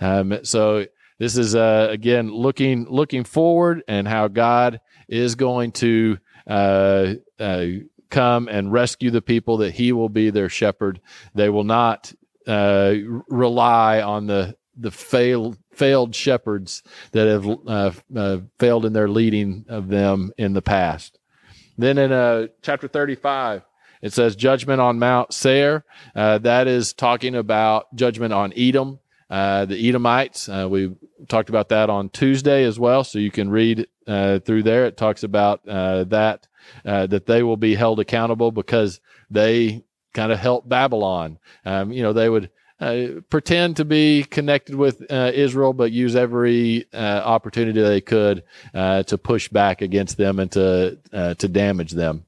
Um, 0.00 0.38
so 0.44 0.86
this 1.18 1.36
is 1.36 1.56
uh, 1.56 1.88
again 1.90 2.30
looking 2.30 2.86
looking 2.88 3.24
forward 3.24 3.82
and 3.88 4.06
how 4.06 4.28
god 4.28 4.80
is 5.08 5.34
going 5.34 5.72
to 5.72 6.18
uh, 6.48 7.14
uh, 7.38 7.64
come 8.10 8.48
and 8.48 8.72
rescue 8.72 9.10
the 9.10 9.22
people, 9.22 9.58
that 9.58 9.74
he 9.74 9.92
will 9.92 10.08
be 10.08 10.30
their 10.30 10.48
shepherd. 10.48 11.00
They 11.34 11.50
will 11.50 11.64
not 11.64 12.12
uh, 12.46 12.94
rely 13.28 14.00
on 14.00 14.26
the 14.26 14.56
the 14.80 14.90
failed 14.90 15.58
failed 15.72 16.14
shepherds 16.14 16.82
that 17.12 17.26
have 17.26 17.46
uh, 17.66 17.92
uh, 18.16 18.38
failed 18.58 18.86
in 18.86 18.92
their 18.92 19.08
leading 19.08 19.64
of 19.68 19.88
them 19.88 20.32
in 20.38 20.54
the 20.54 20.62
past. 20.62 21.18
Then 21.76 21.98
in 21.98 22.10
uh, 22.10 22.46
chapter 22.62 22.88
35, 22.88 23.62
it 24.02 24.12
says 24.12 24.34
judgment 24.34 24.80
on 24.80 24.98
Mount 24.98 25.32
Seir. 25.32 25.84
that 26.14 26.66
is 26.66 26.92
talking 26.92 27.34
about 27.34 27.94
judgment 27.94 28.32
on 28.32 28.52
Edom. 28.56 29.00
Uh, 29.30 29.66
the 29.66 29.88
Edomites. 29.88 30.48
Uh, 30.48 30.66
we 30.70 30.96
talked 31.28 31.50
about 31.50 31.68
that 31.68 31.90
on 31.90 32.08
Tuesday 32.08 32.64
as 32.64 32.78
well, 32.80 33.04
so 33.04 33.18
you 33.18 33.30
can 33.30 33.50
read 33.50 33.86
uh, 34.06 34.38
through 34.38 34.62
there. 34.62 34.86
It 34.86 34.96
talks 34.96 35.22
about 35.22 35.68
uh, 35.68 36.04
that 36.04 36.46
uh, 36.84 37.06
that 37.08 37.26
they 37.26 37.42
will 37.42 37.58
be 37.58 37.74
held 37.74 38.00
accountable 38.00 38.52
because 38.52 39.00
they 39.30 39.84
kind 40.14 40.32
of 40.32 40.38
helped 40.38 40.68
Babylon. 40.68 41.38
Um, 41.66 41.92
you 41.92 42.02
know, 42.02 42.12
they 42.12 42.28
would. 42.28 42.50
pretend 43.28 43.76
to 43.76 43.84
be 43.84 44.22
connected 44.22 44.76
with 44.76 45.02
Israel, 45.10 45.72
but 45.72 45.90
use 45.90 46.14
every 46.14 46.86
opportunity 46.94 47.80
they 47.82 48.00
could 48.00 48.44
to 48.72 49.18
push 49.22 49.48
back 49.48 49.82
against 49.82 50.16
them 50.16 50.38
and 50.38 50.52
to 50.52 50.98
to 51.38 51.48
damage 51.48 51.92
them 51.92 52.24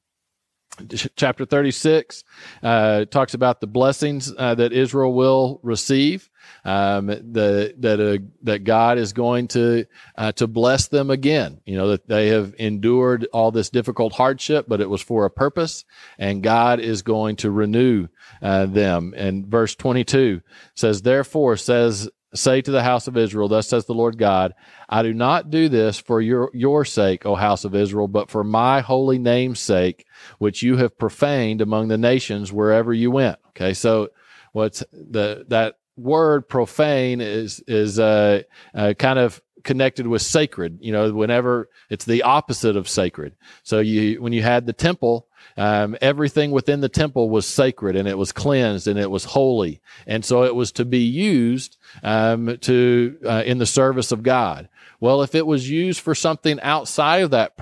chapter 1.16 1.44
36 1.44 2.24
uh, 2.62 3.04
talks 3.06 3.34
about 3.34 3.60
the 3.60 3.66
blessings 3.66 4.32
uh, 4.36 4.54
that 4.54 4.72
Israel 4.72 5.12
will 5.12 5.60
receive 5.62 6.29
um, 6.64 7.06
the, 7.06 7.74
that 7.78 8.00
uh, 8.00 8.18
that 8.42 8.64
God 8.64 8.98
is 8.98 9.12
going 9.12 9.48
to 9.48 9.86
uh, 10.16 10.32
to 10.32 10.46
bless 10.46 10.88
them 10.88 11.10
again. 11.10 11.60
You 11.64 11.76
know 11.76 11.88
that 11.88 12.08
they 12.08 12.28
have 12.28 12.54
endured 12.58 13.26
all 13.32 13.50
this 13.50 13.70
difficult 13.70 14.12
hardship, 14.12 14.66
but 14.68 14.80
it 14.80 14.90
was 14.90 15.02
for 15.02 15.24
a 15.24 15.30
purpose, 15.30 15.84
and 16.18 16.42
God 16.42 16.80
is 16.80 17.02
going 17.02 17.36
to 17.36 17.50
renew 17.50 18.08
uh, 18.42 18.66
them. 18.66 19.14
And 19.16 19.46
verse 19.46 19.74
twenty 19.74 20.04
two 20.04 20.42
says, 20.74 21.02
"Therefore 21.02 21.56
says." 21.56 22.08
Say 22.32 22.62
to 22.62 22.70
the 22.70 22.84
house 22.84 23.08
of 23.08 23.16
Israel, 23.16 23.48
Thus 23.48 23.66
says 23.66 23.86
the 23.86 23.92
Lord 23.92 24.16
God, 24.16 24.54
I 24.88 25.02
do 25.02 25.12
not 25.12 25.50
do 25.50 25.68
this 25.68 25.98
for 25.98 26.20
your, 26.20 26.48
your 26.54 26.84
sake, 26.84 27.26
O 27.26 27.34
house 27.34 27.64
of 27.64 27.74
Israel, 27.74 28.06
but 28.06 28.30
for 28.30 28.44
my 28.44 28.82
holy 28.82 29.18
name's 29.18 29.58
sake, 29.58 30.06
which 30.38 30.62
you 30.62 30.76
have 30.76 30.96
profaned 30.96 31.60
among 31.60 31.88
the 31.88 31.98
nations 31.98 32.52
wherever 32.52 32.94
you 32.94 33.10
went. 33.10 33.40
Okay, 33.48 33.74
so 33.74 34.10
what's 34.52 34.84
the 34.92 35.44
that 35.48 35.79
word 36.00 36.48
profane 36.48 37.20
is 37.20 37.62
is 37.66 37.98
uh, 37.98 38.42
uh, 38.74 38.94
kind 38.98 39.18
of 39.18 39.40
connected 39.62 40.06
with 40.06 40.22
sacred. 40.22 40.78
You 40.80 40.92
know, 40.92 41.12
whenever 41.12 41.68
it's 41.88 42.04
the 42.04 42.22
opposite 42.22 42.76
of 42.76 42.88
sacred. 42.88 43.36
So 43.62 43.80
you 43.80 44.20
when 44.20 44.32
you 44.32 44.42
had 44.42 44.66
the 44.66 44.72
temple, 44.72 45.28
um, 45.56 45.96
everything 46.00 46.50
within 46.50 46.80
the 46.80 46.88
temple 46.88 47.28
was 47.30 47.46
sacred 47.46 47.96
and 47.96 48.08
it 48.08 48.18
was 48.18 48.32
cleansed 48.32 48.88
and 48.88 48.98
it 48.98 49.10
was 49.10 49.24
holy, 49.24 49.80
and 50.06 50.24
so 50.24 50.44
it 50.44 50.54
was 50.54 50.72
to 50.72 50.84
be 50.84 51.00
used 51.00 51.76
um, 52.02 52.58
to 52.62 53.18
uh, 53.24 53.42
in 53.44 53.58
the 53.58 53.66
service 53.66 54.12
of 54.12 54.22
God. 54.22 54.68
Well, 54.98 55.22
if 55.22 55.34
it 55.34 55.46
was 55.46 55.70
used 55.70 56.00
for 56.00 56.14
something 56.14 56.60
outside 56.60 57.22
of 57.22 57.30
that 57.30 57.54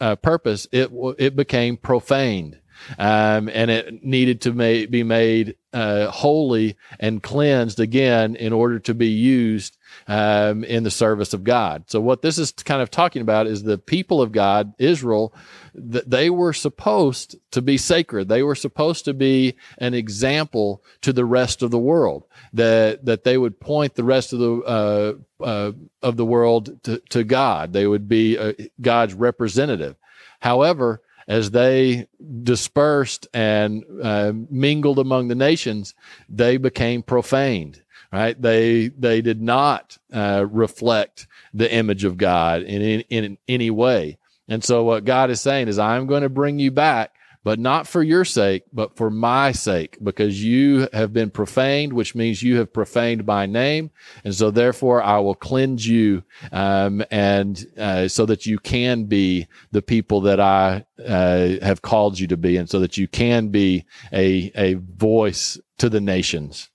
uh, 0.00 0.16
purpose, 0.16 0.66
it 0.70 0.90
it 1.18 1.34
became 1.36 1.76
profaned 1.76 2.58
um, 2.98 3.48
and 3.48 3.70
it 3.70 4.04
needed 4.04 4.40
to 4.42 4.52
ma- 4.52 4.86
be 4.88 5.02
made 5.02 5.56
uh, 5.74 6.08
holy 6.10 6.76
and 7.00 7.22
cleansed 7.22 7.80
again 7.80 8.36
in 8.36 8.52
order 8.52 8.78
to 8.78 8.94
be 8.94 9.08
used 9.08 9.76
um, 10.06 10.62
in 10.64 10.84
the 10.84 10.90
service 10.90 11.34
of 11.34 11.42
God. 11.42 11.84
So, 11.88 12.00
what 12.00 12.22
this 12.22 12.38
is 12.38 12.52
kind 12.52 12.80
of 12.80 12.90
talking 12.90 13.22
about 13.22 13.48
is 13.48 13.62
the 13.62 13.76
people 13.76 14.22
of 14.22 14.30
God, 14.30 14.72
Israel, 14.78 15.34
that 15.74 16.08
they 16.08 16.30
were 16.30 16.52
supposed 16.52 17.36
to 17.50 17.60
be 17.60 17.76
sacred. 17.76 18.28
They 18.28 18.42
were 18.44 18.54
supposed 18.54 19.04
to 19.06 19.14
be 19.14 19.56
an 19.78 19.94
example 19.94 20.82
to 21.02 21.12
the 21.12 21.24
rest 21.24 21.62
of 21.62 21.72
the 21.72 21.78
world. 21.78 22.24
That 22.52 23.04
that 23.04 23.24
they 23.24 23.36
would 23.36 23.58
point 23.58 23.94
the 23.94 24.04
rest 24.04 24.32
of 24.32 24.38
the 24.38 24.54
uh, 24.62 25.42
uh, 25.42 25.72
of 26.02 26.16
the 26.16 26.26
world 26.26 26.82
to, 26.84 26.98
to 27.10 27.24
God. 27.24 27.72
They 27.72 27.86
would 27.86 28.08
be 28.08 28.38
uh, 28.38 28.52
God's 28.80 29.14
representative. 29.14 29.96
However, 30.38 31.02
as 31.28 31.50
they 31.50 32.06
dispersed 32.42 33.28
and 33.32 33.84
uh, 34.02 34.32
mingled 34.50 34.98
among 34.98 35.28
the 35.28 35.34
nations, 35.34 35.94
they 36.28 36.56
became 36.56 37.02
profaned. 37.02 37.82
Right? 38.12 38.40
They 38.40 38.88
they 38.88 39.22
did 39.22 39.42
not 39.42 39.98
uh, 40.12 40.46
reflect 40.48 41.26
the 41.52 41.72
image 41.72 42.04
of 42.04 42.16
God 42.16 42.62
in, 42.62 42.80
in 42.80 43.00
in 43.10 43.38
any 43.48 43.70
way. 43.70 44.18
And 44.46 44.62
so 44.62 44.84
what 44.84 45.04
God 45.04 45.30
is 45.30 45.40
saying 45.40 45.68
is, 45.68 45.78
I'm 45.78 46.06
going 46.06 46.22
to 46.22 46.28
bring 46.28 46.58
you 46.58 46.70
back 46.70 47.13
but 47.44 47.58
not 47.58 47.86
for 47.86 48.02
your 48.02 48.24
sake, 48.24 48.64
but 48.72 48.96
for 48.96 49.10
my 49.10 49.52
sake, 49.52 49.98
because 50.02 50.42
you 50.42 50.88
have 50.92 51.12
been 51.12 51.30
profaned, 51.30 51.92
which 51.92 52.14
means 52.14 52.42
you 52.42 52.56
have 52.56 52.72
profaned 52.72 53.26
my 53.26 53.44
name. 53.44 53.90
And 54.24 54.34
so 54.34 54.50
therefore 54.50 55.02
I 55.02 55.18
will 55.18 55.34
cleanse 55.34 55.86
you, 55.86 56.24
um, 56.50 57.04
and, 57.10 57.64
uh, 57.78 58.08
so 58.08 58.24
that 58.26 58.46
you 58.46 58.58
can 58.58 59.04
be 59.04 59.46
the 59.72 59.82
people 59.82 60.22
that 60.22 60.40
I, 60.40 60.86
uh, 61.06 61.64
have 61.64 61.82
called 61.82 62.18
you 62.18 62.26
to 62.28 62.36
be. 62.36 62.56
And 62.56 62.68
so 62.68 62.80
that 62.80 62.96
you 62.96 63.06
can 63.06 63.48
be 63.48 63.84
a, 64.12 64.50
a 64.56 64.74
voice 64.74 65.60
to 65.78 65.90
the 65.90 66.00
nations. 66.00 66.70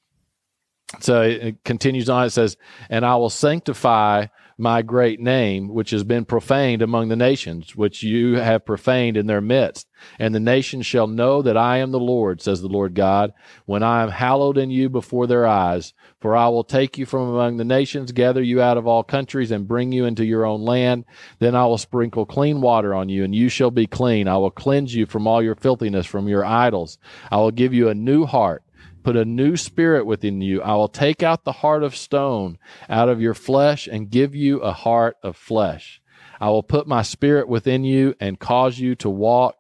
So 0.99 1.21
it 1.21 1.63
continues 1.63 2.09
on. 2.09 2.25
It 2.25 2.31
says, 2.31 2.57
and 2.89 3.05
I 3.05 3.15
will 3.15 3.29
sanctify 3.29 4.27
my 4.59 4.81
great 4.81 5.19
name, 5.19 5.69
which 5.69 5.91
has 5.91 6.03
been 6.03 6.25
profaned 6.25 6.81
among 6.81 7.07
the 7.07 7.15
nations, 7.15 7.75
which 7.75 8.03
you 8.03 8.35
have 8.35 8.65
profaned 8.65 9.15
in 9.15 9.25
their 9.25 9.41
midst. 9.41 9.87
And 10.19 10.35
the 10.35 10.39
nations 10.39 10.85
shall 10.85 11.07
know 11.07 11.41
that 11.41 11.57
I 11.57 11.77
am 11.77 11.91
the 11.91 11.99
Lord, 11.99 12.41
says 12.41 12.61
the 12.61 12.67
Lord 12.67 12.93
God, 12.93 13.33
when 13.65 13.83
I 13.83 14.03
am 14.03 14.09
hallowed 14.09 14.57
in 14.57 14.69
you 14.69 14.89
before 14.89 15.27
their 15.27 15.47
eyes. 15.47 15.93
For 16.19 16.35
I 16.35 16.49
will 16.49 16.63
take 16.63 16.97
you 16.97 17.05
from 17.05 17.29
among 17.29 17.57
the 17.57 17.63
nations, 17.63 18.11
gather 18.11 18.43
you 18.43 18.61
out 18.61 18.77
of 18.77 18.85
all 18.85 19.03
countries, 19.03 19.51
and 19.51 19.67
bring 19.67 19.91
you 19.91 20.05
into 20.05 20.25
your 20.25 20.45
own 20.45 20.61
land. 20.61 21.05
Then 21.39 21.55
I 21.55 21.65
will 21.65 21.77
sprinkle 21.77 22.25
clean 22.25 22.59
water 22.59 22.93
on 22.93 23.07
you, 23.07 23.23
and 23.23 23.33
you 23.33 23.47
shall 23.47 23.71
be 23.71 23.87
clean. 23.87 24.27
I 24.27 24.37
will 24.37 24.51
cleanse 24.51 24.93
you 24.93 25.05
from 25.05 25.25
all 25.25 25.41
your 25.41 25.55
filthiness, 25.55 26.05
from 26.05 26.27
your 26.27 26.43
idols. 26.45 26.97
I 27.31 27.37
will 27.37 27.51
give 27.51 27.73
you 27.73 27.87
a 27.87 27.95
new 27.95 28.25
heart 28.25 28.63
put 29.03 29.15
a 29.15 29.25
new 29.25 29.57
spirit 29.57 30.05
within 30.05 30.41
you. 30.41 30.61
I 30.61 30.75
will 30.75 30.87
take 30.87 31.23
out 31.23 31.43
the 31.43 31.51
heart 31.51 31.83
of 31.83 31.95
stone 31.95 32.57
out 32.87 33.09
of 33.09 33.21
your 33.21 33.33
flesh 33.33 33.87
and 33.87 34.09
give 34.09 34.35
you 34.35 34.59
a 34.59 34.71
heart 34.71 35.17
of 35.23 35.35
flesh. 35.35 36.01
I 36.39 36.49
will 36.49 36.63
put 36.63 36.87
my 36.87 37.01
spirit 37.01 37.47
within 37.47 37.83
you 37.83 38.15
and 38.19 38.39
cause 38.39 38.79
you 38.79 38.95
to 38.95 39.09
walk 39.09 39.55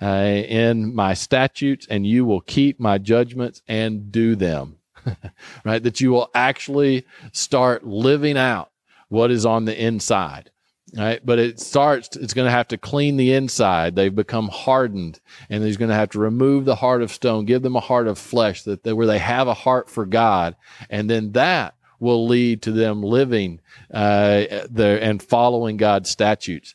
uh, 0.00 0.06
in 0.06 0.94
my 0.94 1.14
statutes, 1.14 1.86
and 1.90 2.06
you 2.06 2.24
will 2.24 2.40
keep 2.40 2.80
my 2.80 2.98
judgments 2.98 3.62
and 3.68 4.10
do 4.10 4.34
them. 4.34 4.78
right? 5.64 5.82
That 5.82 6.00
you 6.00 6.10
will 6.10 6.30
actually 6.34 7.06
start 7.32 7.84
living 7.84 8.38
out 8.38 8.70
what 9.08 9.30
is 9.30 9.44
on 9.44 9.64
the 9.64 9.80
inside 9.80 10.50
right? 10.96 11.24
But 11.24 11.38
it 11.38 11.60
starts, 11.60 12.16
it's 12.16 12.34
going 12.34 12.46
to 12.46 12.52
have 12.52 12.68
to 12.68 12.78
clean 12.78 13.16
the 13.16 13.32
inside. 13.32 13.96
They've 13.96 14.14
become 14.14 14.48
hardened 14.48 15.20
and 15.50 15.64
he's 15.64 15.76
going 15.76 15.88
to 15.88 15.94
have 15.94 16.10
to 16.10 16.18
remove 16.18 16.64
the 16.64 16.76
heart 16.76 17.02
of 17.02 17.12
stone, 17.12 17.44
give 17.44 17.62
them 17.62 17.76
a 17.76 17.80
heart 17.80 18.06
of 18.06 18.18
flesh 18.18 18.62
that 18.62 18.82
they, 18.84 18.92
where 18.92 19.06
they 19.06 19.18
have 19.18 19.48
a 19.48 19.54
heart 19.54 19.90
for 19.90 20.06
God. 20.06 20.56
And 20.90 21.08
then 21.10 21.32
that 21.32 21.74
will 22.00 22.26
lead 22.26 22.62
to 22.62 22.72
them 22.72 23.02
living, 23.02 23.60
uh, 23.92 24.44
there 24.70 25.00
and 25.00 25.22
following 25.22 25.76
God's 25.76 26.10
statutes. 26.10 26.74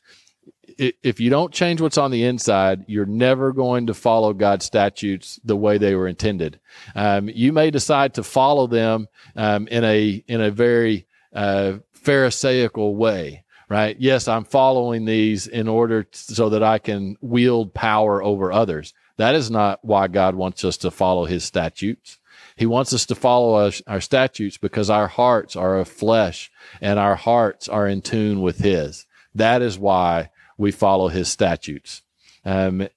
If 0.77 1.19
you 1.19 1.29
don't 1.29 1.53
change 1.53 1.81
what's 1.81 1.97
on 1.97 2.09
the 2.09 2.23
inside, 2.23 2.85
you're 2.87 3.05
never 3.05 3.51
going 3.51 3.87
to 3.87 3.93
follow 3.93 4.31
God's 4.31 4.63
statutes 4.63 5.37
the 5.43 5.57
way 5.57 5.77
they 5.77 5.93
were 5.93 6.07
intended. 6.07 6.61
Um, 6.95 7.27
you 7.27 7.51
may 7.51 7.69
decide 7.69 8.13
to 8.13 8.23
follow 8.23 8.65
them 8.65 9.09
um, 9.35 9.67
in 9.67 9.83
a 9.83 10.23
in 10.27 10.39
a 10.39 10.51
very 10.51 11.05
uh, 11.33 11.79
Pharisaical 11.91 12.95
way, 12.95 13.43
right? 13.69 13.95
Yes, 13.99 14.27
I'm 14.27 14.43
following 14.43 15.05
these 15.05 15.47
in 15.47 15.67
order 15.67 16.03
t- 16.03 16.09
so 16.11 16.49
that 16.49 16.63
I 16.63 16.79
can 16.79 17.15
wield 17.21 17.73
power 17.73 18.21
over 18.21 18.51
others. 18.51 18.93
That 19.17 19.35
is 19.35 19.51
not 19.51 19.79
why 19.83 20.07
God 20.07 20.35
wants 20.35 20.65
us 20.65 20.77
to 20.77 20.91
follow 20.91 21.25
his 21.25 21.43
statutes. 21.43 22.17
He 22.55 22.65
wants 22.65 22.93
us 22.93 23.05
to 23.05 23.15
follow 23.15 23.55
our, 23.55 23.71
our 23.87 24.01
statutes 24.01 24.57
because 24.57 24.89
our 24.89 25.07
hearts 25.07 25.55
are 25.55 25.77
of 25.77 25.87
flesh 25.87 26.51
and 26.81 26.99
our 26.99 27.15
hearts 27.15 27.69
are 27.69 27.87
in 27.87 28.01
tune 28.01 28.41
with 28.41 28.57
his. 28.59 29.05
That 29.35 29.61
is 29.61 29.77
why 29.77 30.31
we 30.57 30.71
follow 30.71 31.07
his 31.07 31.29
statutes. 31.29 32.01
Um, 32.43 32.87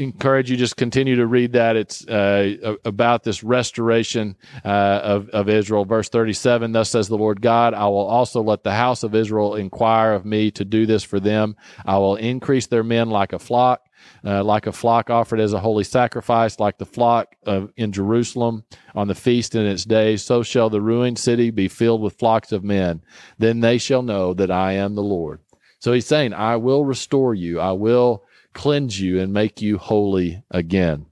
encourage 0.00 0.50
you 0.50 0.56
just 0.56 0.76
continue 0.76 1.16
to 1.16 1.26
read 1.26 1.52
that. 1.52 1.76
It's 1.76 2.06
uh, 2.06 2.76
about 2.84 3.22
this 3.22 3.44
restoration 3.44 4.36
uh, 4.64 4.68
of, 4.68 5.28
of 5.28 5.48
Israel. 5.48 5.84
Verse 5.84 6.08
37 6.08 6.72
Thus 6.72 6.90
says 6.90 7.08
the 7.08 7.18
Lord 7.18 7.42
God, 7.42 7.74
I 7.74 7.84
will 7.86 8.06
also 8.06 8.42
let 8.42 8.64
the 8.64 8.72
house 8.72 9.02
of 9.02 9.14
Israel 9.14 9.54
inquire 9.54 10.14
of 10.14 10.24
me 10.24 10.50
to 10.52 10.64
do 10.64 10.86
this 10.86 11.04
for 11.04 11.20
them. 11.20 11.56
I 11.84 11.98
will 11.98 12.16
increase 12.16 12.66
their 12.66 12.82
men 12.82 13.10
like 13.10 13.32
a 13.32 13.38
flock. 13.38 13.86
Uh, 14.24 14.42
like 14.42 14.66
a 14.66 14.72
flock 14.72 15.10
offered 15.10 15.40
as 15.40 15.52
a 15.52 15.60
holy 15.60 15.84
sacrifice, 15.84 16.58
like 16.58 16.78
the 16.78 16.86
flock 16.86 17.36
of, 17.44 17.70
in 17.76 17.92
Jerusalem 17.92 18.64
on 18.94 19.08
the 19.08 19.14
feast 19.14 19.54
in 19.54 19.66
its 19.66 19.84
days, 19.84 20.22
so 20.22 20.42
shall 20.42 20.70
the 20.70 20.80
ruined 20.80 21.18
city 21.18 21.50
be 21.50 21.68
filled 21.68 22.00
with 22.00 22.18
flocks 22.18 22.50
of 22.50 22.64
men. 22.64 23.02
Then 23.38 23.60
they 23.60 23.76
shall 23.76 24.02
know 24.02 24.32
that 24.34 24.50
I 24.50 24.72
am 24.72 24.94
the 24.94 25.02
Lord. 25.02 25.40
So 25.80 25.92
he's 25.92 26.06
saying, 26.06 26.32
I 26.32 26.56
will 26.56 26.84
restore 26.84 27.34
you. 27.34 27.60
I 27.60 27.72
will 27.72 28.24
cleanse 28.52 29.00
you 29.00 29.20
and 29.20 29.32
make 29.32 29.60
you 29.60 29.78
holy 29.78 30.42
again. 30.50 31.06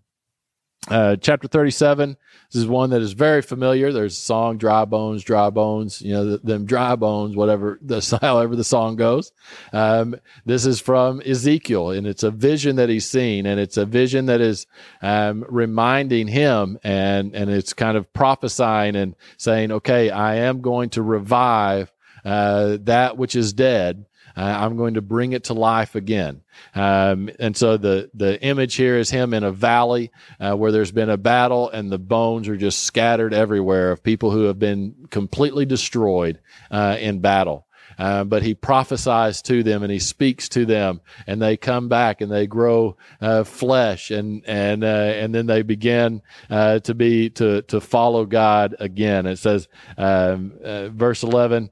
Uh, 0.89 1.17
chapter 1.17 1.49
37 1.49 2.17
this 2.51 2.63
is 2.63 2.67
one 2.67 2.91
that 2.91 3.03
is 3.03 3.13
very 3.13 3.43
familiar 3.43 3.93
there's 3.93 4.17
a 4.17 4.21
song 4.21 4.57
dry 4.57 4.87
bones 4.87 5.23
dry 5.23 5.51
bones 5.51 6.01
you 6.01 6.13
know 6.13 6.37
them 6.39 6.65
dry 6.65 6.97
bones 6.97 7.37
whatever 7.37 7.79
the 7.83 8.19
however 8.23 8.57
the 8.57 8.65
song 8.65 8.97
goes 8.97 9.33
um, 9.75 10.15
this 10.47 10.65
is 10.65 10.81
from 10.81 11.21
ezekiel 11.27 11.91
and 11.91 12.07
it's 12.07 12.23
a 12.23 12.31
vision 12.31 12.77
that 12.77 12.89
he's 12.89 13.07
seen 13.09 13.45
and 13.45 13.61
it's 13.61 13.77
a 13.77 13.85
vision 13.85 14.27
that 14.27 14.41
is 14.41 14.67
um, 15.03 15.45
reminding 15.49 16.29
him 16.29 16.79
and 16.83 17.35
and 17.35 17.51
it's 17.51 17.75
kind 17.75 17.99
of 17.99 18.11
prophesying 18.15 18.97
and 18.97 19.15
saying 19.37 19.71
okay 19.71 20.11
i 20.11 20.37
am 20.37 20.63
going 20.63 20.89
to 20.89 21.03
revive 21.03 21.93
uh, 22.25 22.79
that 22.81 23.19
which 23.19 23.37
is 23.37 23.53
dead 23.53 24.07
uh, 24.39 24.57
I'm 24.61 24.77
going 24.77 24.95
to 24.95 25.03
bring 25.03 25.33
it 25.33 25.45
to 25.45 25.55
life 25.55 25.97
again. 25.97 26.43
Um, 26.73 27.29
and 27.41 27.57
so 27.57 27.77
the 27.77 28.09
the 28.15 28.41
image 28.41 28.77
here 28.77 28.97
is 28.97 29.11
him 29.11 29.35
in 29.35 29.43
a 29.43 29.51
valley 29.51 30.13
uh, 30.39 30.55
where 30.55 30.71
there's 30.71 30.93
been 30.93 31.11
a 31.11 31.17
battle 31.17 31.69
and 31.71 31.91
the 31.91 31.99
bones 31.99 32.47
are 32.49 32.57
just 32.57 32.85
scattered 32.85 33.35
everywhere 33.35 33.91
of 33.91 34.05
people 34.05 34.31
who 34.31 34.45
have 34.45 34.59
been 34.61 35.09
completely 35.11 35.67
destroyed 35.67 36.39
uh, 36.71 36.97
in 37.01 37.19
battle. 37.19 37.67
Uh, 37.99 38.23
but 38.23 38.45
he 38.45 38.55
prophesies 38.55 39.43
to 39.43 39.65
them 39.65 39.83
and 39.83 39.91
he 39.91 39.99
speaks 39.99 40.49
to 40.49 40.65
them 40.65 41.01
and 41.27 41.43
they 41.43 41.57
come 41.57 41.89
back 41.89 42.21
and 42.21 42.31
they 42.31 42.47
grow 42.47 42.97
uh, 43.21 43.43
flesh 43.43 44.13
and 44.13 44.45
and 44.47 44.85
uh, 44.85 44.87
and 44.87 45.35
then 45.35 45.47
they 45.47 45.63
begin 45.63 46.23
uh, 46.49 46.79
to 46.79 46.95
be 46.95 47.29
to 47.29 47.63
to 47.63 47.81
follow 47.81 48.25
God 48.25 48.77
again. 48.79 49.27
It 49.27 49.39
says 49.39 49.67
um, 49.97 50.53
uh, 50.63 50.91
verse 50.91 51.25
eleven. 51.25 51.71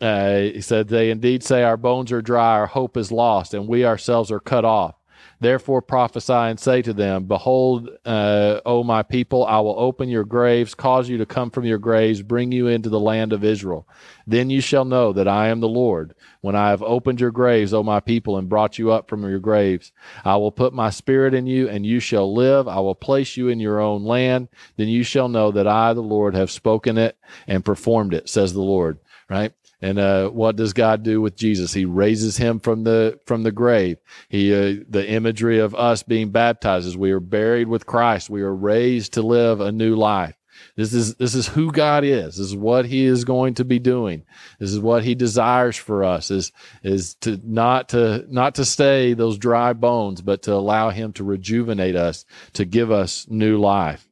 Uh, 0.00 0.36
he 0.38 0.60
said, 0.60 0.88
They 0.88 1.10
indeed 1.10 1.42
say, 1.42 1.62
Our 1.62 1.76
bones 1.76 2.12
are 2.12 2.22
dry, 2.22 2.58
our 2.58 2.66
hope 2.66 2.96
is 2.96 3.12
lost, 3.12 3.54
and 3.54 3.68
we 3.68 3.84
ourselves 3.84 4.30
are 4.30 4.40
cut 4.40 4.64
off. 4.64 4.94
Therefore 5.40 5.82
prophesy 5.82 6.32
and 6.32 6.58
say 6.58 6.82
to 6.82 6.92
them, 6.92 7.26
Behold, 7.26 7.88
uh, 8.04 8.60
O 8.66 8.82
my 8.82 9.04
people, 9.04 9.46
I 9.46 9.60
will 9.60 9.78
open 9.78 10.08
your 10.08 10.24
graves, 10.24 10.74
cause 10.74 11.08
you 11.08 11.18
to 11.18 11.26
come 11.26 11.50
from 11.50 11.64
your 11.64 11.78
graves, 11.78 12.22
bring 12.22 12.50
you 12.50 12.66
into 12.66 12.88
the 12.88 12.98
land 12.98 13.32
of 13.32 13.44
Israel. 13.44 13.86
Then 14.26 14.50
you 14.50 14.60
shall 14.60 14.84
know 14.84 15.12
that 15.12 15.28
I 15.28 15.48
am 15.48 15.60
the 15.60 15.68
Lord, 15.68 16.14
when 16.40 16.56
I 16.56 16.70
have 16.70 16.82
opened 16.82 17.20
your 17.20 17.30
graves, 17.30 17.72
O 17.72 17.84
my 17.84 18.00
people, 18.00 18.36
and 18.36 18.48
brought 18.48 18.78
you 18.78 18.90
up 18.90 19.08
from 19.08 19.22
your 19.22 19.38
graves. 19.38 19.92
I 20.24 20.36
will 20.36 20.52
put 20.52 20.72
my 20.72 20.90
spirit 20.90 21.34
in 21.34 21.46
you, 21.46 21.68
and 21.68 21.86
you 21.86 22.00
shall 22.00 22.34
live. 22.34 22.66
I 22.66 22.80
will 22.80 22.96
place 22.96 23.36
you 23.36 23.48
in 23.48 23.60
your 23.60 23.80
own 23.80 24.04
land. 24.04 24.48
Then 24.76 24.88
you 24.88 25.04
shall 25.04 25.28
know 25.28 25.52
that 25.52 25.68
I, 25.68 25.92
the 25.92 26.00
Lord, 26.00 26.34
have 26.34 26.50
spoken 26.50 26.98
it 26.98 27.16
and 27.46 27.64
performed 27.64 28.12
it, 28.12 28.28
says 28.28 28.52
the 28.52 28.62
Lord. 28.62 28.98
Right? 29.30 29.52
And 29.80 29.98
uh, 29.98 30.30
what 30.30 30.56
does 30.56 30.72
God 30.72 31.02
do 31.02 31.20
with 31.20 31.36
Jesus? 31.36 31.72
He 31.72 31.84
raises 31.84 32.36
him 32.36 32.58
from 32.58 32.84
the 32.84 33.20
from 33.26 33.44
the 33.44 33.52
grave. 33.52 33.98
He 34.28 34.52
uh, 34.52 34.82
the 34.88 35.08
imagery 35.08 35.60
of 35.60 35.74
us 35.74 36.02
being 36.02 36.30
baptized 36.30 36.86
is 36.86 36.96
we 36.96 37.12
are 37.12 37.20
buried 37.20 37.68
with 37.68 37.86
Christ. 37.86 38.28
We 38.28 38.42
are 38.42 38.54
raised 38.54 39.12
to 39.14 39.22
live 39.22 39.60
a 39.60 39.70
new 39.70 39.94
life. 39.94 40.34
This 40.74 40.92
is 40.92 41.14
this 41.16 41.34
is 41.34 41.46
who 41.46 41.70
God 41.70 42.02
is. 42.02 42.36
This 42.36 42.46
is 42.46 42.56
what 42.56 42.86
He 42.86 43.04
is 43.04 43.24
going 43.24 43.54
to 43.54 43.64
be 43.64 43.78
doing. 43.78 44.24
This 44.58 44.72
is 44.72 44.80
what 44.80 45.04
He 45.04 45.14
desires 45.14 45.76
for 45.76 46.02
us. 46.02 46.30
Is 46.30 46.52
is 46.82 47.14
to 47.16 47.40
not 47.44 47.90
to 47.90 48.24
not 48.28 48.56
to 48.56 48.64
stay 48.64 49.14
those 49.14 49.38
dry 49.38 49.72
bones, 49.72 50.22
but 50.22 50.42
to 50.42 50.54
allow 50.54 50.90
Him 50.90 51.12
to 51.14 51.24
rejuvenate 51.24 51.94
us, 51.94 52.24
to 52.54 52.64
give 52.64 52.90
us 52.90 53.26
new 53.28 53.58
life. 53.58 54.08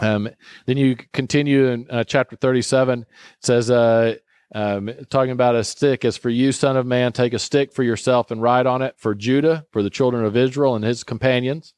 Um, 0.00 0.30
then 0.66 0.78
you 0.78 0.96
continue 1.12 1.66
in 1.66 1.86
uh, 1.90 2.04
chapter 2.04 2.34
37. 2.34 3.00
It 3.00 3.06
says, 3.40 3.70
uh, 3.70 4.16
um, 4.54 4.90
talking 5.08 5.32
about 5.32 5.54
a 5.54 5.64
stick 5.64 6.04
as 6.04 6.16
for 6.16 6.30
you, 6.30 6.52
son 6.52 6.76
of 6.76 6.86
man, 6.86 7.12
take 7.12 7.32
a 7.32 7.38
stick 7.38 7.72
for 7.72 7.82
yourself 7.82 8.30
and 8.30 8.42
ride 8.42 8.66
on 8.66 8.82
it 8.82 8.94
for 8.98 9.14
Judah, 9.14 9.66
for 9.72 9.82
the 9.82 9.90
children 9.90 10.24
of 10.24 10.36
Israel 10.36 10.74
and 10.74 10.84
his 10.84 11.04
companions. 11.04 11.74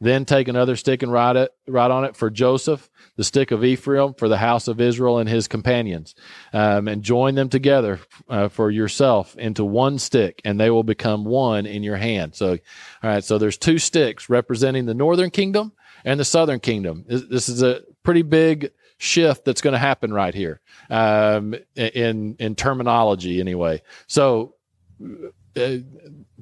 Then 0.00 0.24
take 0.24 0.48
another 0.48 0.76
stick 0.76 1.02
and 1.02 1.10
ride 1.10 1.36
it, 1.36 1.52
ride 1.66 1.90
on 1.90 2.04
it 2.04 2.16
for 2.16 2.28
Joseph, 2.30 2.90
the 3.16 3.24
stick 3.24 3.50
of 3.50 3.64
Ephraim, 3.64 4.14
for 4.14 4.28
the 4.28 4.36
house 4.36 4.68
of 4.68 4.80
Israel 4.80 5.18
and 5.18 5.28
his 5.28 5.48
companions, 5.48 6.14
um, 6.52 6.86
and 6.86 7.02
join 7.02 7.34
them 7.34 7.48
together 7.48 8.00
uh, 8.28 8.48
for 8.48 8.70
yourself 8.70 9.36
into 9.38 9.64
one 9.64 9.98
stick, 9.98 10.42
and 10.44 10.60
they 10.60 10.70
will 10.70 10.84
become 10.84 11.24
one 11.24 11.64
in 11.64 11.82
your 11.82 11.96
hand. 11.96 12.34
So, 12.34 12.50
all 12.50 13.10
right. 13.10 13.24
So 13.24 13.38
there's 13.38 13.56
two 13.56 13.78
sticks 13.78 14.28
representing 14.28 14.84
the 14.84 14.94
northern 14.94 15.30
kingdom 15.30 15.72
and 16.04 16.20
the 16.20 16.24
southern 16.24 16.60
kingdom. 16.60 17.04
This 17.08 17.48
is 17.48 17.62
a 17.62 17.80
pretty 18.02 18.22
big 18.22 18.70
shift 18.98 19.44
that's 19.44 19.60
going 19.60 19.72
to 19.72 19.78
happen 19.78 20.12
right 20.12 20.34
here 20.34 20.60
um, 20.90 21.54
in 21.74 22.36
in 22.38 22.54
terminology 22.54 23.40
anyway. 23.40 23.82
So 24.06 24.54
uh, 25.56 25.76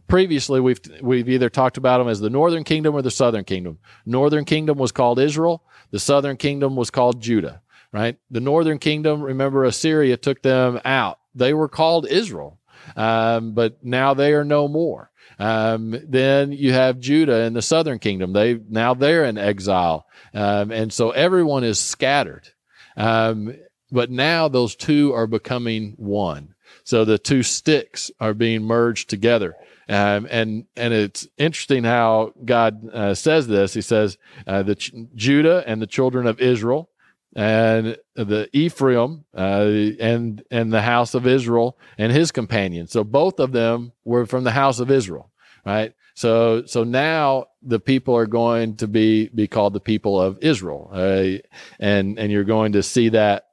previously 0.06 0.60
we've 0.60 0.80
we've 1.00 1.28
either 1.28 1.50
talked 1.50 1.76
about 1.76 1.98
them 1.98 2.08
as 2.08 2.20
the 2.20 2.30
northern 2.30 2.64
kingdom 2.64 2.94
or 2.94 3.02
the 3.02 3.10
southern 3.10 3.44
kingdom. 3.44 3.78
Northern 4.06 4.44
kingdom 4.44 4.78
was 4.78 4.92
called 4.92 5.18
Israel. 5.18 5.64
The 5.90 5.98
southern 5.98 6.36
kingdom 6.36 6.76
was 6.76 6.90
called 6.90 7.20
Judah. 7.20 7.60
Right. 7.92 8.18
The 8.30 8.40
northern 8.40 8.78
kingdom. 8.78 9.22
Remember, 9.22 9.64
Assyria 9.64 10.16
took 10.16 10.42
them 10.42 10.80
out. 10.84 11.20
They 11.36 11.54
were 11.54 11.68
called 11.68 12.08
Israel, 12.08 12.58
um, 12.96 13.52
but 13.52 13.84
now 13.84 14.14
they 14.14 14.32
are 14.32 14.44
no 14.44 14.68
more. 14.68 15.10
Um, 15.38 15.96
then 16.06 16.52
you 16.52 16.72
have 16.72 17.00
Judah 17.00 17.42
in 17.42 17.54
the 17.54 17.62
southern 17.62 17.98
kingdom. 17.98 18.32
They 18.32 18.60
now 18.68 18.94
they're 18.94 19.24
in 19.24 19.38
exile, 19.38 20.06
um, 20.32 20.70
and 20.70 20.92
so 20.92 21.10
everyone 21.10 21.64
is 21.64 21.80
scattered. 21.80 22.48
Um, 22.96 23.56
but 23.90 24.10
now 24.10 24.48
those 24.48 24.76
two 24.76 25.12
are 25.12 25.26
becoming 25.26 25.94
one. 25.96 26.54
So 26.84 27.04
the 27.04 27.18
two 27.18 27.42
sticks 27.42 28.10
are 28.20 28.34
being 28.34 28.62
merged 28.62 29.08
together. 29.08 29.54
Um, 29.88 30.26
and 30.30 30.66
and 30.76 30.94
it's 30.94 31.28
interesting 31.36 31.84
how 31.84 32.32
God 32.44 32.88
uh, 32.92 33.14
says 33.14 33.46
this. 33.46 33.74
He 33.74 33.82
says 33.82 34.16
uh, 34.46 34.62
the 34.62 34.74
Ch- 34.74 34.94
Judah 35.14 35.62
and 35.66 35.80
the 35.80 35.86
children 35.86 36.26
of 36.26 36.40
Israel, 36.40 36.88
and 37.36 37.96
the 38.14 38.48
Ephraim 38.52 39.24
uh, 39.36 39.70
and 40.00 40.42
and 40.50 40.72
the 40.72 40.82
house 40.82 41.14
of 41.14 41.26
Israel 41.26 41.78
and 41.98 42.12
his 42.12 42.30
companions. 42.30 42.92
So 42.92 43.04
both 43.04 43.40
of 43.40 43.52
them 43.52 43.92
were 44.04 44.26
from 44.26 44.44
the 44.44 44.52
house 44.52 44.80
of 44.80 44.90
Israel, 44.90 45.30
right? 45.64 45.94
So 46.14 46.64
so 46.66 46.84
now 46.84 47.46
the 47.62 47.80
people 47.80 48.16
are 48.16 48.26
going 48.26 48.76
to 48.76 48.86
be 48.86 49.28
be 49.28 49.48
called 49.48 49.72
the 49.72 49.80
people 49.80 50.20
of 50.20 50.38
Israel, 50.42 50.90
uh, 50.92 51.38
and 51.80 52.18
and 52.18 52.30
you're 52.30 52.44
going 52.44 52.72
to 52.72 52.82
see 52.82 53.10
that 53.10 53.48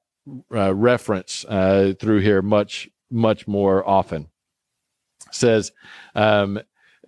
uh, 0.54 0.74
reference 0.74 1.44
uh, 1.46 1.94
through 2.00 2.20
here 2.20 2.42
much 2.42 2.90
much 3.10 3.48
more 3.48 3.88
often. 3.88 4.30
It 5.28 5.36
says. 5.36 5.72
Um, 6.16 6.60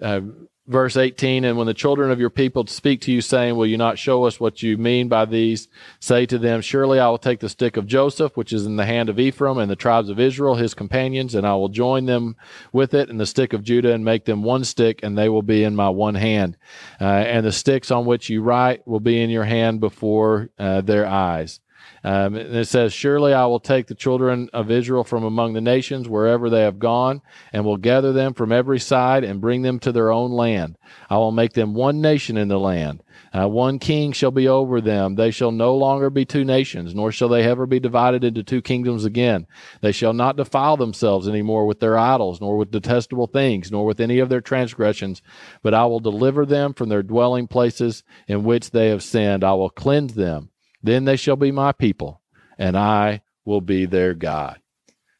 uh, 0.01 0.21
verse 0.67 0.95
18 0.97 1.43
and 1.43 1.57
when 1.57 1.67
the 1.67 1.73
children 1.73 2.11
of 2.11 2.19
your 2.19 2.29
people 2.29 2.65
speak 2.67 3.01
to 3.01 3.11
you 3.11 3.21
saying 3.21 3.55
will 3.55 3.65
you 3.65 3.77
not 3.77 3.99
show 3.99 4.23
us 4.23 4.39
what 4.39 4.63
you 4.63 4.77
mean 4.77 5.07
by 5.07 5.25
these 5.25 5.67
say 5.99 6.25
to 6.25 6.37
them 6.37 6.61
surely 6.61 6.99
i 6.99 7.07
will 7.09 7.17
take 7.17 7.41
the 7.41 7.49
stick 7.49 7.75
of 7.75 7.85
joseph 7.85 8.37
which 8.37 8.53
is 8.53 8.65
in 8.65 8.77
the 8.77 8.85
hand 8.85 9.09
of 9.09 9.19
ephraim 9.19 9.57
and 9.57 9.69
the 9.69 9.75
tribes 9.75 10.09
of 10.09 10.19
israel 10.19 10.55
his 10.55 10.73
companions 10.73 11.35
and 11.35 11.45
i 11.45 11.53
will 11.53 11.67
join 11.67 12.05
them 12.05 12.35
with 12.71 12.93
it 12.93 13.09
and 13.09 13.19
the 13.19 13.25
stick 13.25 13.51
of 13.51 13.61
judah 13.61 13.93
and 13.93 14.05
make 14.05 14.23
them 14.23 14.41
one 14.41 14.63
stick 14.63 15.01
and 15.03 15.17
they 15.17 15.29
will 15.29 15.41
be 15.41 15.63
in 15.63 15.75
my 15.75 15.89
one 15.89 16.15
hand. 16.15 16.57
Uh, 16.99 17.03
and 17.05 17.45
the 17.45 17.51
sticks 17.51 17.91
on 17.91 18.05
which 18.05 18.29
you 18.29 18.41
write 18.41 18.87
will 18.87 18.99
be 18.99 19.21
in 19.21 19.29
your 19.29 19.43
hand 19.43 19.79
before 19.79 20.49
uh, 20.57 20.81
their 20.81 21.05
eyes 21.05 21.59
Um, 22.03 22.35
and 22.35 22.55
it 22.55 22.67
says, 22.67 22.93
Surely 22.93 23.33
I 23.33 23.45
will 23.45 23.59
take 23.59 23.87
the 23.87 23.95
children 23.95 24.49
of 24.53 24.69
Israel 24.69 25.03
from 25.03 25.23
among 25.23 25.53
the 25.53 25.61
nations 25.61 26.09
wherever 26.09 26.49
they 26.49 26.61
have 26.61 26.79
gone, 26.79 27.21
and 27.51 27.63
will 27.63 27.77
gather 27.77 28.11
them 28.11 28.33
from 28.33 28.51
every 28.51 28.79
side 28.79 29.23
and 29.23 29.41
bring 29.41 29.61
them 29.61 29.79
to 29.79 29.91
their 29.91 30.11
own 30.11 30.31
land. 30.31 30.77
I 31.09 31.17
will 31.17 31.31
make 31.31 31.53
them 31.53 31.73
one 31.73 32.01
nation 32.01 32.37
in 32.37 32.47
the 32.47 32.59
land. 32.59 33.03
Uh, 33.33 33.47
one 33.47 33.79
king 33.79 34.11
shall 34.11 34.31
be 34.31 34.47
over 34.47 34.79
them. 34.79 35.15
They 35.15 35.31
shall 35.31 35.51
no 35.51 35.75
longer 35.75 36.09
be 36.09 36.25
two 36.25 36.45
nations, 36.45 36.93
nor 36.93 37.11
shall 37.11 37.29
they 37.29 37.43
ever 37.43 37.65
be 37.65 37.79
divided 37.79 38.23
into 38.23 38.43
two 38.43 38.61
kingdoms 38.61 39.05
again. 39.05 39.47
They 39.81 39.91
shall 39.91 40.13
not 40.13 40.37
defile 40.37 40.77
themselves 40.77 41.27
any 41.27 41.41
more 41.41 41.65
with 41.65 41.79
their 41.79 41.97
idols, 41.97 42.39
nor 42.41 42.57
with 42.57 42.71
detestable 42.71 43.27
things, 43.27 43.71
nor 43.71 43.85
with 43.85 43.99
any 43.99 44.19
of 44.19 44.29
their 44.29 44.41
transgressions. 44.41 45.21
But 45.61 45.73
I 45.73 45.85
will 45.85 45.99
deliver 45.99 46.45
them 46.45 46.73
from 46.73 46.89
their 46.89 47.03
dwelling 47.03 47.47
places 47.47 48.03
in 48.27 48.43
which 48.43 48.71
they 48.71 48.89
have 48.89 49.03
sinned. 49.03 49.43
I 49.43 49.53
will 49.53 49.69
cleanse 49.69 50.13
them. 50.13 50.49
Then 50.83 51.05
they 51.05 51.15
shall 51.15 51.37
be 51.37 51.51
my 51.51 51.71
people, 51.71 52.21
and 52.57 52.77
I 52.77 53.21
will 53.45 53.61
be 53.61 53.85
their 53.85 54.13
God. 54.13 54.59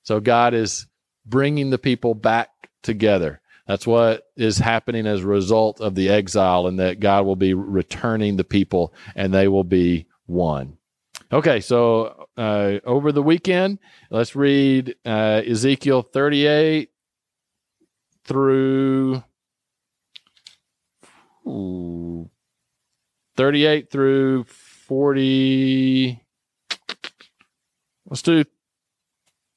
So 0.03 0.19
God 0.19 0.53
is 0.53 0.87
bringing 1.25 1.69
the 1.69 1.77
people 1.77 2.13
back 2.13 2.49
together. 2.81 3.41
That's 3.65 3.87
what 3.87 4.23
is 4.35 4.57
happening 4.57 5.07
as 5.07 5.21
a 5.21 5.27
result 5.27 5.79
of 5.79 5.95
the 5.95 6.09
exile, 6.09 6.67
and 6.67 6.79
that 6.79 6.99
God 6.99 7.25
will 7.25 7.37
be 7.37 7.53
returning 7.53 8.35
the 8.35 8.43
people 8.43 8.93
and 9.15 9.33
they 9.33 9.47
will 9.47 9.63
be 9.63 10.07
one. 10.25 10.77
Okay, 11.31 11.61
so 11.61 12.27
uh, 12.37 12.79
over 12.83 13.11
the 13.11 13.23
weekend, 13.23 13.79
let's 14.11 14.35
read 14.35 14.95
uh, 15.05 15.41
Ezekiel 15.47 16.01
38 16.01 16.89
through 18.25 19.23
ooh, 21.47 22.29
38 23.35 23.89
through 23.89 24.45
40. 24.87 26.23
Let's 28.05 28.21
do 28.21 28.43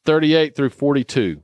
38 0.05 0.55
through 0.55 0.71
42. 0.71 1.43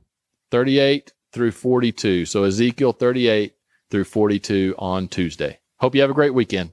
38 0.51 1.13
through 1.31 1.51
42. 1.51 2.25
So 2.25 2.43
Ezekiel 2.43 2.93
38 2.93 3.55
through 3.89 4.03
42 4.05 4.75
on 4.77 5.07
Tuesday. 5.07 5.59
Hope 5.77 5.95
you 5.95 6.01
have 6.01 6.09
a 6.09 6.15
great 6.15 6.33
weekend. 6.33 6.71